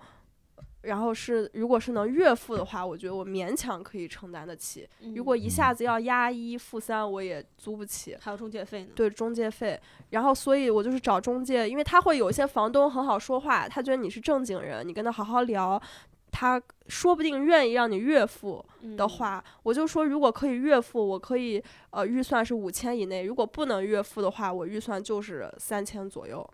[0.87, 4.87] 然后是如果是能月付的话，我觉得我勉强可以承担得起。
[5.15, 8.15] 如果一下子要押一付三，我也租不起。
[8.19, 9.79] 还有中介费呢，对中介费，
[10.11, 15.81] 然后所以我就是找中介，因为他会有一些房东很好说话，他觉得你是正经人，你跟他好好聊，
[16.31, 18.63] 他说不定愿意让你月付
[18.95, 26.47] 的嗯，话，我就说如果可以月付，我可以呃预算是五千以内，如果不能月付的话，我预算就是三千左右。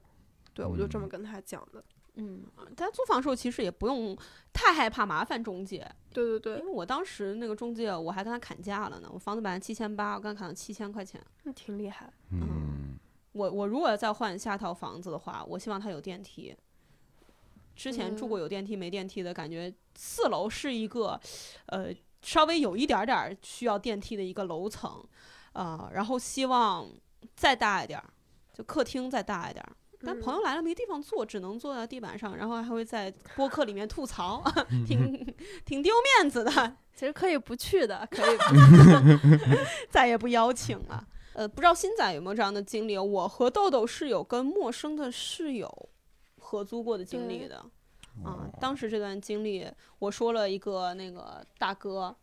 [0.56, 1.84] 对，我就这么嗯跟他讲的。
[2.16, 2.44] 嗯，
[2.76, 4.16] 大家租房的时候其实也不用
[4.52, 11.20] 太害怕麻烦中介，对对对因为，我当时那个中介我还跟他砍价了呢，我房子本来七千八，我跟他砍了七千块钱。
[11.44, 12.14] 那挺厉害。
[12.30, 13.00] 嗯，
[13.32, 16.56] 我我如果再换下套房子的话，我希望它有电梯。
[17.76, 21.20] 之前住过有电梯没电梯的感觉，四楼是一个，
[21.66, 21.92] 呃，
[22.22, 25.04] 稍微有一点点儿需要电梯的一个楼层，
[25.54, 26.88] 呃，然后希望
[27.36, 28.14] 再大一点儿，
[28.54, 29.76] 就客厅再大一点儿。
[30.06, 34.44] 但朋友来了没地方坐，只能坐在地板上，然后还会在播客里面吐槽，
[34.86, 35.26] 挺
[35.66, 36.52] 挺丢面子的，
[36.94, 39.56] 其实可以不去的，可以不
[39.90, 41.08] 再也不邀请了。
[41.34, 42.98] 呃，不知道新仔有没有这样的经历？
[42.98, 45.90] 我和豆豆是有跟陌生的室友
[46.38, 47.64] 合租过的经历的。
[48.24, 52.16] 啊，当时这段经历，我说了一个那个大哥，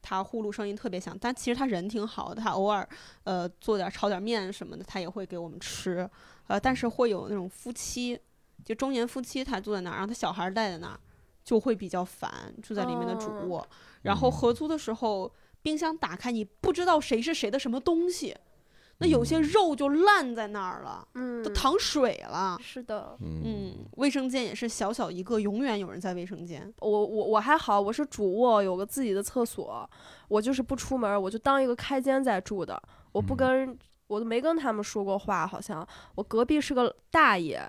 [0.00, 2.88] 他呼噜声音特别响，但其实他人挺好的，他偶尔
[3.24, 6.08] 呃做点炒点面什么的，他也会给我们吃。
[6.46, 8.18] 呃，但是会有那种夫妻，
[8.64, 10.98] 就中年夫妻，他住在那儿，然后他小孩儿带在那儿，
[11.44, 13.68] 就会比较烦，住在里面的主哦卧。
[14.02, 15.32] 然后嗯合租的时候，
[15.62, 18.36] 冰箱打开，你不知道谁是谁的什么东西，
[18.98, 22.58] 那有些嗯肉就烂在那儿了，嗯都，淌水了。
[22.62, 26.72] 是的，嗯，卫生间也是小小一个，永远有人在卫生间。
[26.80, 29.88] 我我我还好，我是主卧，有个自己的厕所，
[30.28, 32.80] 我就是不出门，我就当一个开间在住的，
[33.12, 35.86] 我不嗯跟，我都没跟他们说过话，好像。
[36.14, 37.66] 我隔壁是个大爷，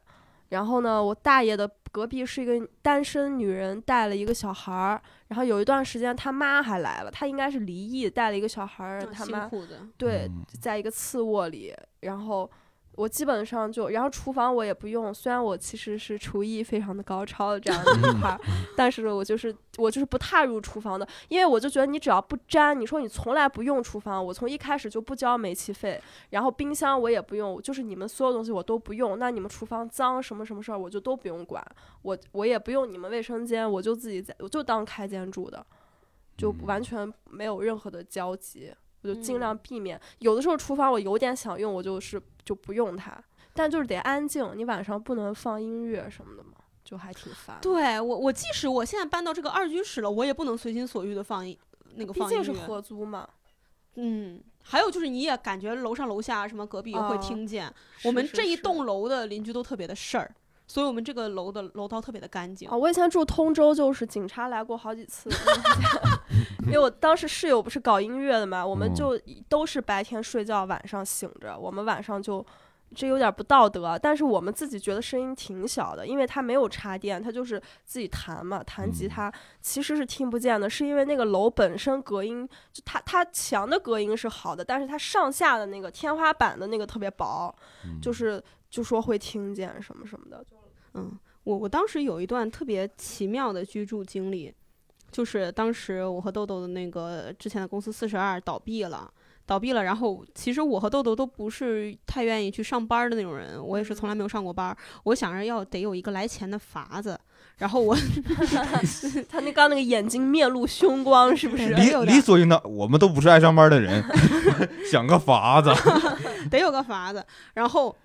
[0.49, 9.49] 然后呢，我大爷的隔壁是一个单身女人，带了一个小孩儿，然后有一段时间他妈还来了，他应该是离异，带了一个小孩儿，啊他妈
[9.97, 10.45] 对，嗯。
[10.59, 12.49] 在一个次卧里，然后
[12.95, 18.39] 我基本上就，然后厨房我也不用，虽然我其实是厨艺非常的高超的这样的一块儿，
[18.75, 31.61] 但是我就是我就是不踏入厨房的，因为我就觉得你只要不沾，你说你从来不用厨房，我从一开始就不交煤气费，然后冰箱我也不用，就是你们所有东西我都不用，那你们厨房脏什么什么事儿我就都不用管，
[32.01, 35.65] 我我也不用你们卫生间，我就自己在我就当开间住的，
[36.37, 38.71] 就嗯完全没有任何的交集。
[39.05, 39.99] 我就尽嗯量避免。
[40.19, 43.15] 有的时候厨房我有点想用，我就是就不用它，
[43.53, 44.51] 但就是得安静。
[44.55, 46.53] 你晚上不能放音乐什么的嘛，
[46.83, 47.57] 就还挺烦。
[47.61, 51.57] 对我，我即使我现在搬到这个二居室了，我也不能随心所欲的放音
[51.95, 52.41] 那个放音乐。
[52.41, 53.29] 毕竟是合租嘛。
[53.97, 57.73] 嗯，还有就是你也感觉楼上楼下什么隔壁也会哦听见。
[57.97, 60.35] 是我们这一栋楼的邻居都特别的事儿，
[60.67, 62.67] 所以我们这个楼的楼道特别的干净。
[62.69, 65.29] 啊，我以前住通州，就是警察来过好几次，
[66.67, 72.45] 因为我当时室友不是搞音乐的嘛，我们嗯就都是白天睡觉，晚上醒着，我们晚上就。
[72.93, 87.53] 这有点不道德，但是我们自己觉得声音挺小的，因为它没有插电，它就是自己弹嘛，弹吉嗯他其实是听不见的，是因为那个楼本身隔音，就它它墙的隔音是好的，但是它上下的那个天花板的那个特别薄，
[87.83, 90.45] 嗯就是就说会听见什么什么的。
[90.95, 91.11] 嗯，
[91.43, 94.53] 我我当时有一段特别奇妙的居住经历，
[95.11, 99.11] 就是当时我和豆豆的那个之前的公司四十二倒闭了。
[99.47, 104.75] 倒闭了，然后其实我和豆豆都不是太愿意去上班的那种人，我也是从来没有上过班。
[105.03, 107.15] 我想着要得有一个来钱的法子，
[107.57, 107.95] 然后我
[109.29, 111.67] 他那刚那个眼睛面露凶光，是不是？
[111.77, 114.03] 理理所应当，我们都不是爱上班的人，
[114.89, 115.71] 想个法子。
[116.49, 117.23] 得有个法子。
[117.53, 117.95] 然后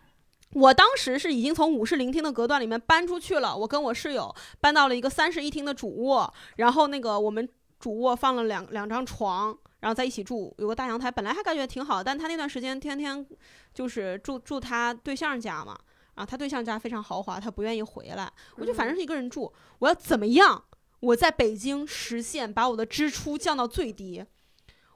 [0.53, 7.49] 我当时是已经从五室零厅的隔断里面搬出去了，我跟我室友搬到了一个三室一厅的主卧，然后那个我们
[7.79, 9.57] 主卧放了两两张床。
[9.81, 13.27] 然后在一起住，有个大阳台，本来还感觉挺好，但他那段时间天天
[13.73, 15.75] 就是住住他对象家嘛，
[16.17, 20.63] 然后他对象家非常豪华，他不愿意回来，我就反正是一个人住，我要怎么样？
[21.01, 24.23] 我在北京实现把我的支出降到最低，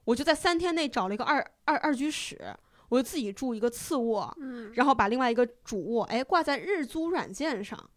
[0.04, 2.54] 我就在三天内找了一个二二二居室，
[2.94, 7.90] 我就自己住一个次卧，嗯，然后把另外一个主卧哎挂在日租软件上，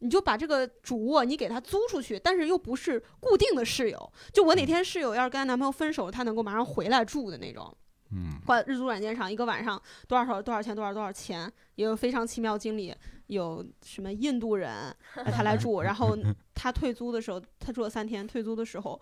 [0.00, 7.72] 你就把这个主卧你给他租出去，但是又不是固定的室友，就我哪天室友要是跟她男朋友分手，她能够马上回来住的那种。
[8.10, 12.94] 嗯，挂在日租软件上，一个晚上多少少多少钱，多少多少钱，也有非常奇妙经历，
[13.28, 16.18] 有什么印度人呃他来住，然后
[16.52, 19.00] 他退租的时候，他住了三天，退租的时候。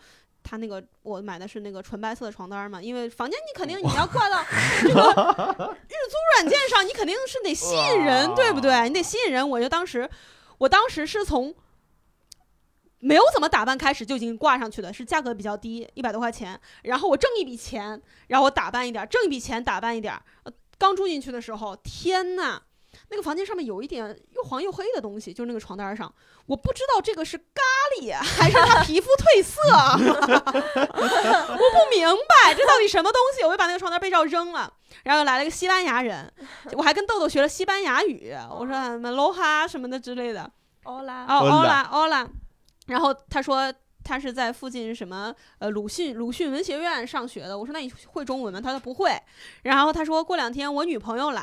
[0.51, 4.45] 他那个我买的是那个纯白色的床单嘛，因为房间你肯定你要挂到
[4.83, 8.89] 这个日租软件上，你肯定是得吸引人，对不对？
[8.89, 9.49] 你得吸引人。
[9.49, 10.11] 我就当时，
[10.59, 11.55] 我当时是从
[12.99, 16.61] 没有怎么打扮开始就已经挂上去的，是价格比较低，一百多块钱。
[16.83, 20.21] 然后我挣一笔钱，然后我打扮一点儿，挣一笔钱打扮一点
[20.77, 22.61] 刚住进去的时候，天呐，
[23.11, 26.13] 那个房间上面有一点又黄又黑的东西，就是那个床单上，
[26.47, 27.63] 我不知道这个是咖
[28.01, 29.61] 喱还是他皮肤褪色，
[29.99, 34.73] 我不明白这到底什么东西，我就把那个床单被罩扔了。
[35.03, 36.33] 然后来了个西班牙人，
[36.73, 40.51] 我还跟豆豆学了西班牙语，我说什么 loha 什么的之类的。
[40.85, 42.29] 欧拉，哦 Hola，Ola Ola，
[42.87, 43.73] 然后他说
[44.03, 47.57] 他是在附近什么呃鲁迅鲁迅文学院上学的。
[47.57, 48.61] 我说那你会中文吗？
[48.61, 49.11] 他说不会。
[49.63, 51.43] 然后他说过两天我女朋友来，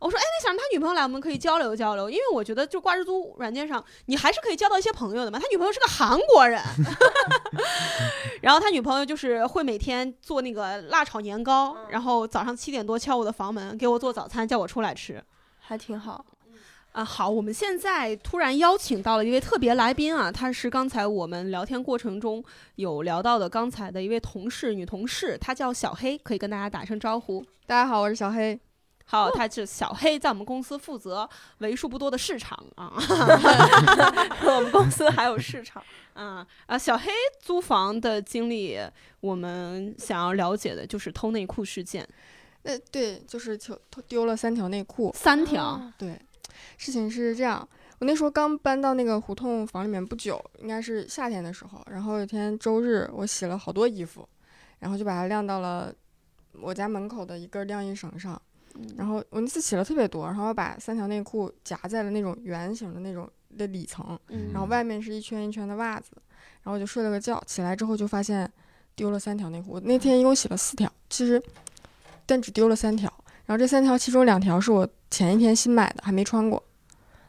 [0.00, 5.38] 我说哎，那想让他女朋友来，我们可以交流交流，因为我觉得就挂日租软件上你还是可以交到一些朋友的嘛。
[5.38, 6.62] 他女朋友是个韩国人，
[8.42, 15.22] 然后他女朋友就是会每天做那个辣炒年糕，然后早上七点多敲我的房门给我做早餐，叫我出来吃。
[15.58, 16.24] 还挺好。
[16.92, 22.42] 啊，好，我们现在突然邀请到了一位特别来宾啊，她是刚才我们聊天过程中
[22.74, 27.44] 有聊到的刚才的一位同事，女同事，她叫小黑，可以跟大家打声招呼。
[27.66, 28.58] 大家好，我是小黑。
[29.04, 31.28] 好，她是小黑，在我们公司负责
[31.58, 32.92] 为数不多的市场啊
[34.44, 35.82] 我们公司还有市场，
[36.14, 36.76] 啊啊！
[36.76, 37.10] 小黑
[37.40, 38.78] 租房的经历，
[39.20, 42.06] 我们想要了解的就是偷内裤事件，
[42.64, 43.78] 那对，就是丢
[44.08, 45.10] 丢了三条内裤。
[45.14, 45.62] 三条。
[45.62, 46.20] 啊对，
[46.78, 47.68] 事情是这样，
[47.98, 51.84] 我那时候刚搬到那个胡同房里面不久，应该是夏天的时候。
[51.90, 54.26] 然后有一天周日，我洗了好多衣服，
[54.78, 55.94] 然后就把它晾到了
[56.52, 58.40] 我家门口的一根晾衣绳上。
[58.96, 66.12] 然后我那次洗了特别多，然后我把三条内裤夹在了那种圆形的那种的里层，嗯然后外面是一圈一圈的袜子，
[66.62, 68.48] 然后我就睡了个觉，起来之后就发现
[68.94, 69.72] 丢了三条内裤。
[69.72, 71.42] 我那天一共洗了四条，其实
[72.24, 73.12] 但只丢了三条，
[73.46, 76.62] 然后这三条其中两条是我前一天新买的，还没穿过。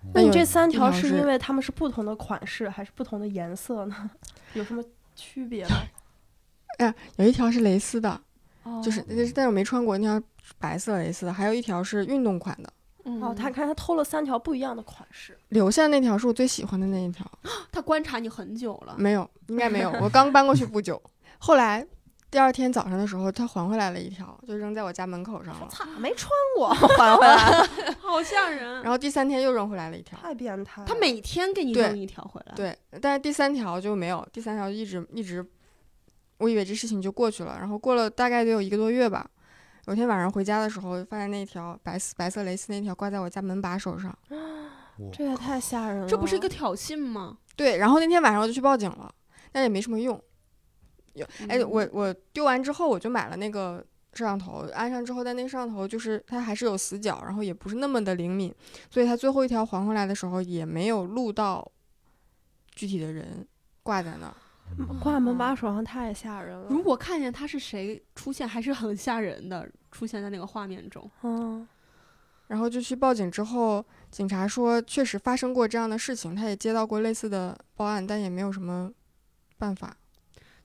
[0.04, 4.10] 有那你这三条是因为它们是不同的款式，还是不同的颜色呢？
[4.54, 4.84] 有什么
[5.16, 6.94] 区别吗？
[7.18, 8.22] 有一条是蕾丝的，
[8.64, 10.28] 哦就是但是但是我没穿过，那条
[10.58, 12.72] 白色蕾丝的，还有一条是运动款的。
[13.04, 17.26] 哦，他看他偷了三条不一样的款式，留下那条是我最喜欢的那一条，
[17.72, 21.02] 他观察你很久了，没有，应该没有， 我刚搬过去不久。
[21.40, 21.86] 后来
[22.32, 25.68] 第二天早上的时候，他还回来了一条，就扔在我家门口上了。
[25.70, 27.68] 操，没穿过， 还回来了，
[28.00, 28.84] 好吓人。
[28.84, 30.88] 然后第三天又扔回来了一条，太变态了。
[30.88, 35.44] 他每天给你扔一条回来，对，但是第三条就没有，第三条一直一直，
[36.38, 39.28] 我以为这事情就过去了，然后过了大概得有一个多月吧。
[39.88, 44.16] 有天晚上回家的时候，发现那条白色白色蕾丝那条挂在我家门把手上。
[45.12, 47.38] 这也太吓人了，这不是一个挑衅吗？
[47.56, 49.12] 对，然后那天晚上我就去报警了，
[49.52, 50.22] 但也没什么用。
[51.20, 58.54] 有，哎，嗯我我丢完之后我就买了那个摄像头，安上之后，但那个摄像头就是它还是有死角，然后也不是那么的灵敏，
[58.90, 61.72] 所以它最后一条还回来的时候也没有录到
[62.72, 63.48] 具体的人
[63.84, 64.34] 挂在那儿。
[65.02, 66.68] 挂门把手上太吓人了。
[66.70, 71.10] 如果看见他是谁出现，还是很吓人的，出现在那个画面中。
[71.24, 71.68] 嗯，
[72.46, 78.92] 然后就去报警之后，警察说确实发生过这样的事情，他也接到过类似的报案，但也没有什么
[79.58, 79.98] 办法。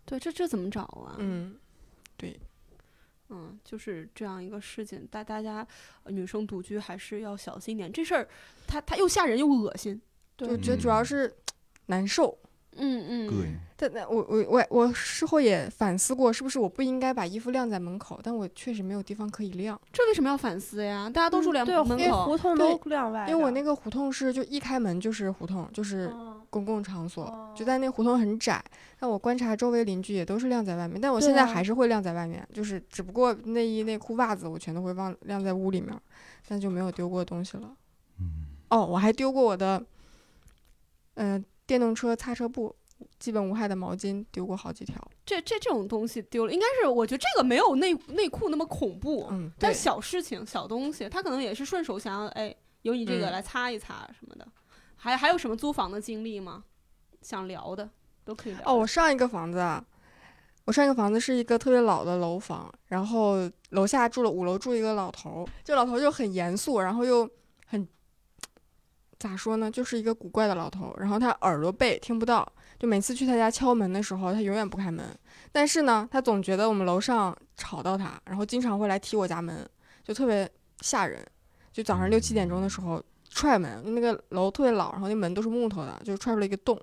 [0.04, 1.16] 对，这这怎么找啊？
[1.18, 1.56] 嗯，
[2.16, 2.38] 对
[3.30, 5.66] 嗯，就是这样一个事情，大大家、
[6.02, 7.90] 呃女生独居还是要小心一点。
[7.90, 8.28] 这事儿，
[8.66, 10.00] 它它又吓人又恶心。
[10.36, 11.32] 就觉得主要是
[11.86, 12.36] 难受。
[12.76, 13.56] 嗯嗯，膈应。
[13.76, 18.18] 但那我我我我事后也反思过，是不是我不应该把衣服晾在门口？
[18.22, 21.08] 但我确实没有地方可以晾，这为什么要反思呀？
[21.08, 28.64] 大家都住两对，门因为口，胡同都晾外，因为我那个胡同是就一开门就是胡同，就是嗯公共场所，哦就在那胡同很窄。
[29.00, 35.92] 但我观察周围邻居也都是晾在外面，但我现在还是会晾在外面，就是只不过内衣、内裤、袜子我全都会忘晾在屋里面，
[36.46, 37.76] 但就没有丢过东西了。
[38.20, 39.84] 嗯，哦，我还丢过我的，
[41.14, 42.74] 呃，电动车擦车布，
[43.18, 44.96] 基本无害的毛巾丢过好几条。
[45.26, 54.33] 这这这种东西丢了，应该是我觉得这个没有内内裤那么恐怖，嗯，但，小事情、小东西，他可能也是顺手想要，哎，有你这个嗯来擦一擦什么的。
[55.04, 56.64] 还还有什么租房的经历吗？
[57.20, 57.86] 想聊的
[58.24, 58.62] 都可以聊。
[58.64, 59.84] 哦，我上一个房子啊，
[60.64, 67.28] 我上一个房子是一个特别老的楼房，然后楼下住了五楼住一个老头儿，这老头儿就很严肃，然后又
[67.66, 67.86] 很
[69.18, 70.96] 咋说呢，就是一个古怪的老头儿。
[70.98, 75.04] 然后他耳朵背听不到，就每次去他家敲门的时候，他永远不开门。
[75.52, 79.68] 但是呢，他总觉得我们楼上吵到他，然后经常会来踢我家门，
[80.02, 80.50] 就特别
[80.80, 81.22] 吓人。
[81.72, 83.02] 就早上六七点钟的时候
[83.34, 86.80] 踹门，那个楼特别老，然后那门都是木头的，就踹出了一个洞。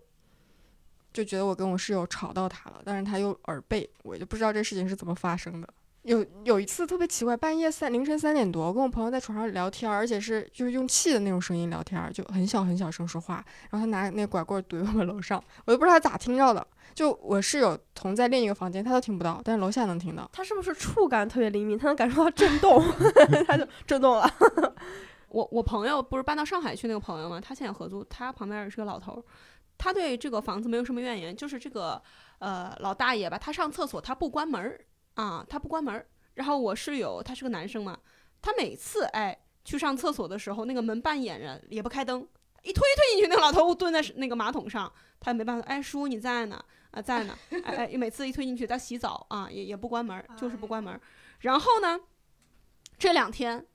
[1.14, 5.68] 就觉得我跟我室友吵到他了，但是他又耳背，我就不知道这事情是怎么发生的。
[6.04, 13.43] 有有一次特别奇怪，半夜三凌晨三点多，我跟我朋友在床上聊天，而且是就是用气的那种声音聊天，就很小很小声说话。
[13.70, 16.66] 然后他拿那拐棍怼我们楼上，我都不知道他咋听到的。
[16.95, 20.30] 就我室友同在另一个房间，他都听不到，但是楼下能听到。
[20.34, 21.78] 他是不是触感特别灵敏？
[21.78, 22.84] 他能感受到震动，
[23.47, 24.30] 他就震动了。
[25.32, 29.24] 我我朋友不是搬到上海去那个朋友嘛，他现在合租，他旁边是个老头儿，
[29.78, 32.02] 他对这个房子没有什么怨言，就是这个
[32.40, 34.80] 呃老大爷吧，他上厕所他不关门儿
[35.14, 36.06] 啊，他不关门儿。
[36.34, 37.98] 然后我室友他是个男生嘛，
[38.42, 42.28] 他每次哎去上厕所的时候，那个门半掩着，也不开灯，
[42.64, 46.62] 一推推进去，那个老头蹲在那个马桶上，他也没办法，哎叔你在呢
[46.92, 51.00] 啊在呢，哎哎每次一推进去他洗澡啊也也不关门儿，就是不关门儿。
[51.40, 52.00] 然后呢，
[52.98, 53.66] 这两天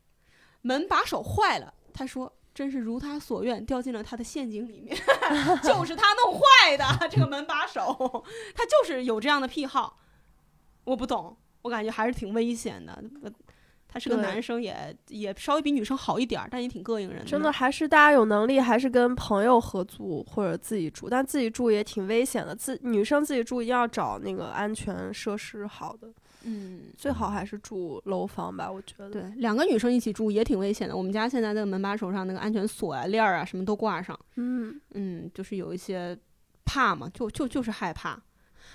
[0.67, 2.33] 门把手坏了，他说。
[2.57, 4.97] 真是如他所愿，掉进了他的陷阱里面，
[5.63, 9.99] 就是他弄坏的这个门把手，他就是有这样的癖好，
[10.85, 13.05] 我不懂，我感觉还是挺危险的。
[13.23, 13.31] 呃
[13.87, 17.25] 他是个男生也，也稍微比女生好一点儿，但也挺膈应人的。
[17.27, 22.55] 真的还是大家有能力，还是跟朋友合租或者自己住，但自己住也挺危险的。
[22.57, 26.09] 自女生自己住一定要找那个安全设施好的，
[26.49, 29.11] 嗯，最好还是住楼房吧，我觉得。
[29.11, 30.97] 对，两个女生一起住也挺危险的。
[30.97, 34.19] 我们家现在那个门把手上那个安全锁啊、链儿啊，什么都挂上。
[34.37, 36.17] 嗯，嗯，就是有一些
[36.65, 38.23] 怕嘛，就就就是害怕。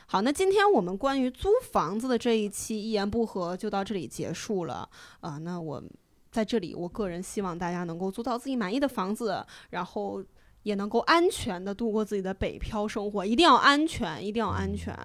[0.05, 4.87] 好，那今天我们关于租房子的这一期一言不合就到这里结束了
[5.21, 5.81] 啊、那我
[6.29, 10.23] 在这里，我个人希望大家能够租到自己满意的房子，然后
[10.63, 14.97] 也能够安全的度过自己的北漂生活，一定要安全，一定要安全。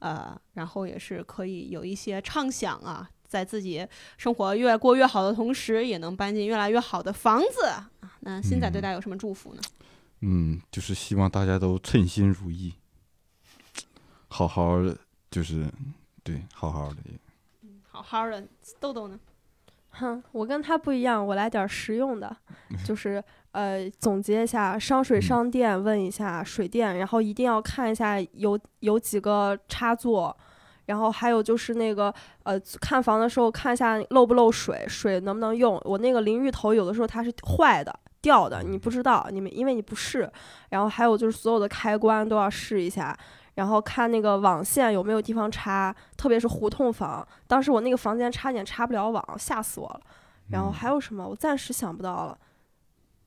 [0.00, 3.86] 呃，然后也是可以有一些畅想啊，在自己
[4.16, 7.90] 生活越过越好的同时，也能搬进越来越好的房子啊。
[8.20, 9.62] 那新仔对大家有什么祝福呢？
[10.20, 12.74] 嗯，就是希望大家都称心如意，
[14.28, 14.96] 好好的，
[15.30, 15.66] 就是
[16.22, 16.96] 对，好好的。
[17.86, 18.46] 好好的，
[18.78, 19.18] 豆豆呢？
[19.90, 22.36] 哼，我跟他不一样，我来点实用的，
[22.84, 23.22] 就是
[23.52, 30.36] 呃，总结一下商水商电，问一下水电，然后一定要看一下有有几个插座，
[30.86, 32.12] 然后还有就是那个
[32.44, 35.80] 呃，看房的时候看一下漏不漏水，水能不能用。
[35.84, 37.98] 我那个淋浴头有的时候它是坏的。
[38.20, 40.28] 掉的，你不知道，你们因为你不试，
[40.70, 43.16] 然后还有就是所有的开关都要试一下，
[43.54, 47.26] 然后看那个网线有没有地方插，特别是胡同房。
[47.46, 50.00] 当时我那个房间差点插不了网，吓死我了。
[50.50, 51.28] 然后还有什么？
[51.28, 52.36] 我暂时想不到了。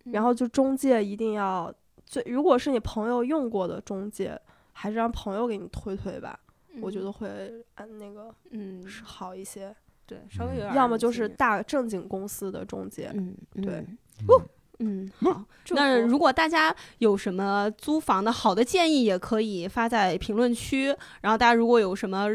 [0.06, 1.74] 然后就中介一定要
[2.06, 4.40] 最，如果是你朋友用过的中介，
[4.74, 6.40] 还是让朋友给你推推吧，
[6.82, 7.28] 我觉得会
[7.76, 9.76] 按那个嗯，是好一些。
[10.06, 13.10] 对，稍微有点，要么就是，大正经公司的中介。
[13.14, 13.88] 嗯，对嗯
[14.80, 15.46] 嗯嗯，好。
[15.72, 20.88] 那如果大家有什么租房的好的建议，也可以发在评论区。
[21.22, 22.28] 然后大家如果有什么，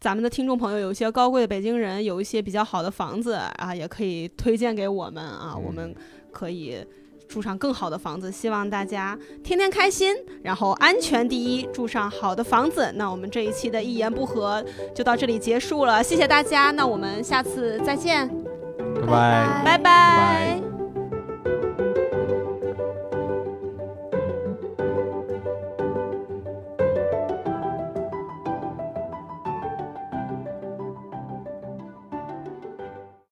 [0.00, 5.94] 咱们的听众朋友有一些高贵的北京人，有一些比较好的房子啊，也可以推荐给我们啊，我们
[6.30, 6.84] 可以
[7.28, 8.30] 住上更好的房子。
[8.32, 12.90] 希望大家天天开心，然后安全第一，住上好的房子。
[12.94, 14.64] 那我们这一期的一言不合
[14.94, 18.28] 就到这里结束了，谢谢大家，那我们下次再见，
[19.00, 19.62] 拜拜。
[19.64, 20.77] 拜拜拜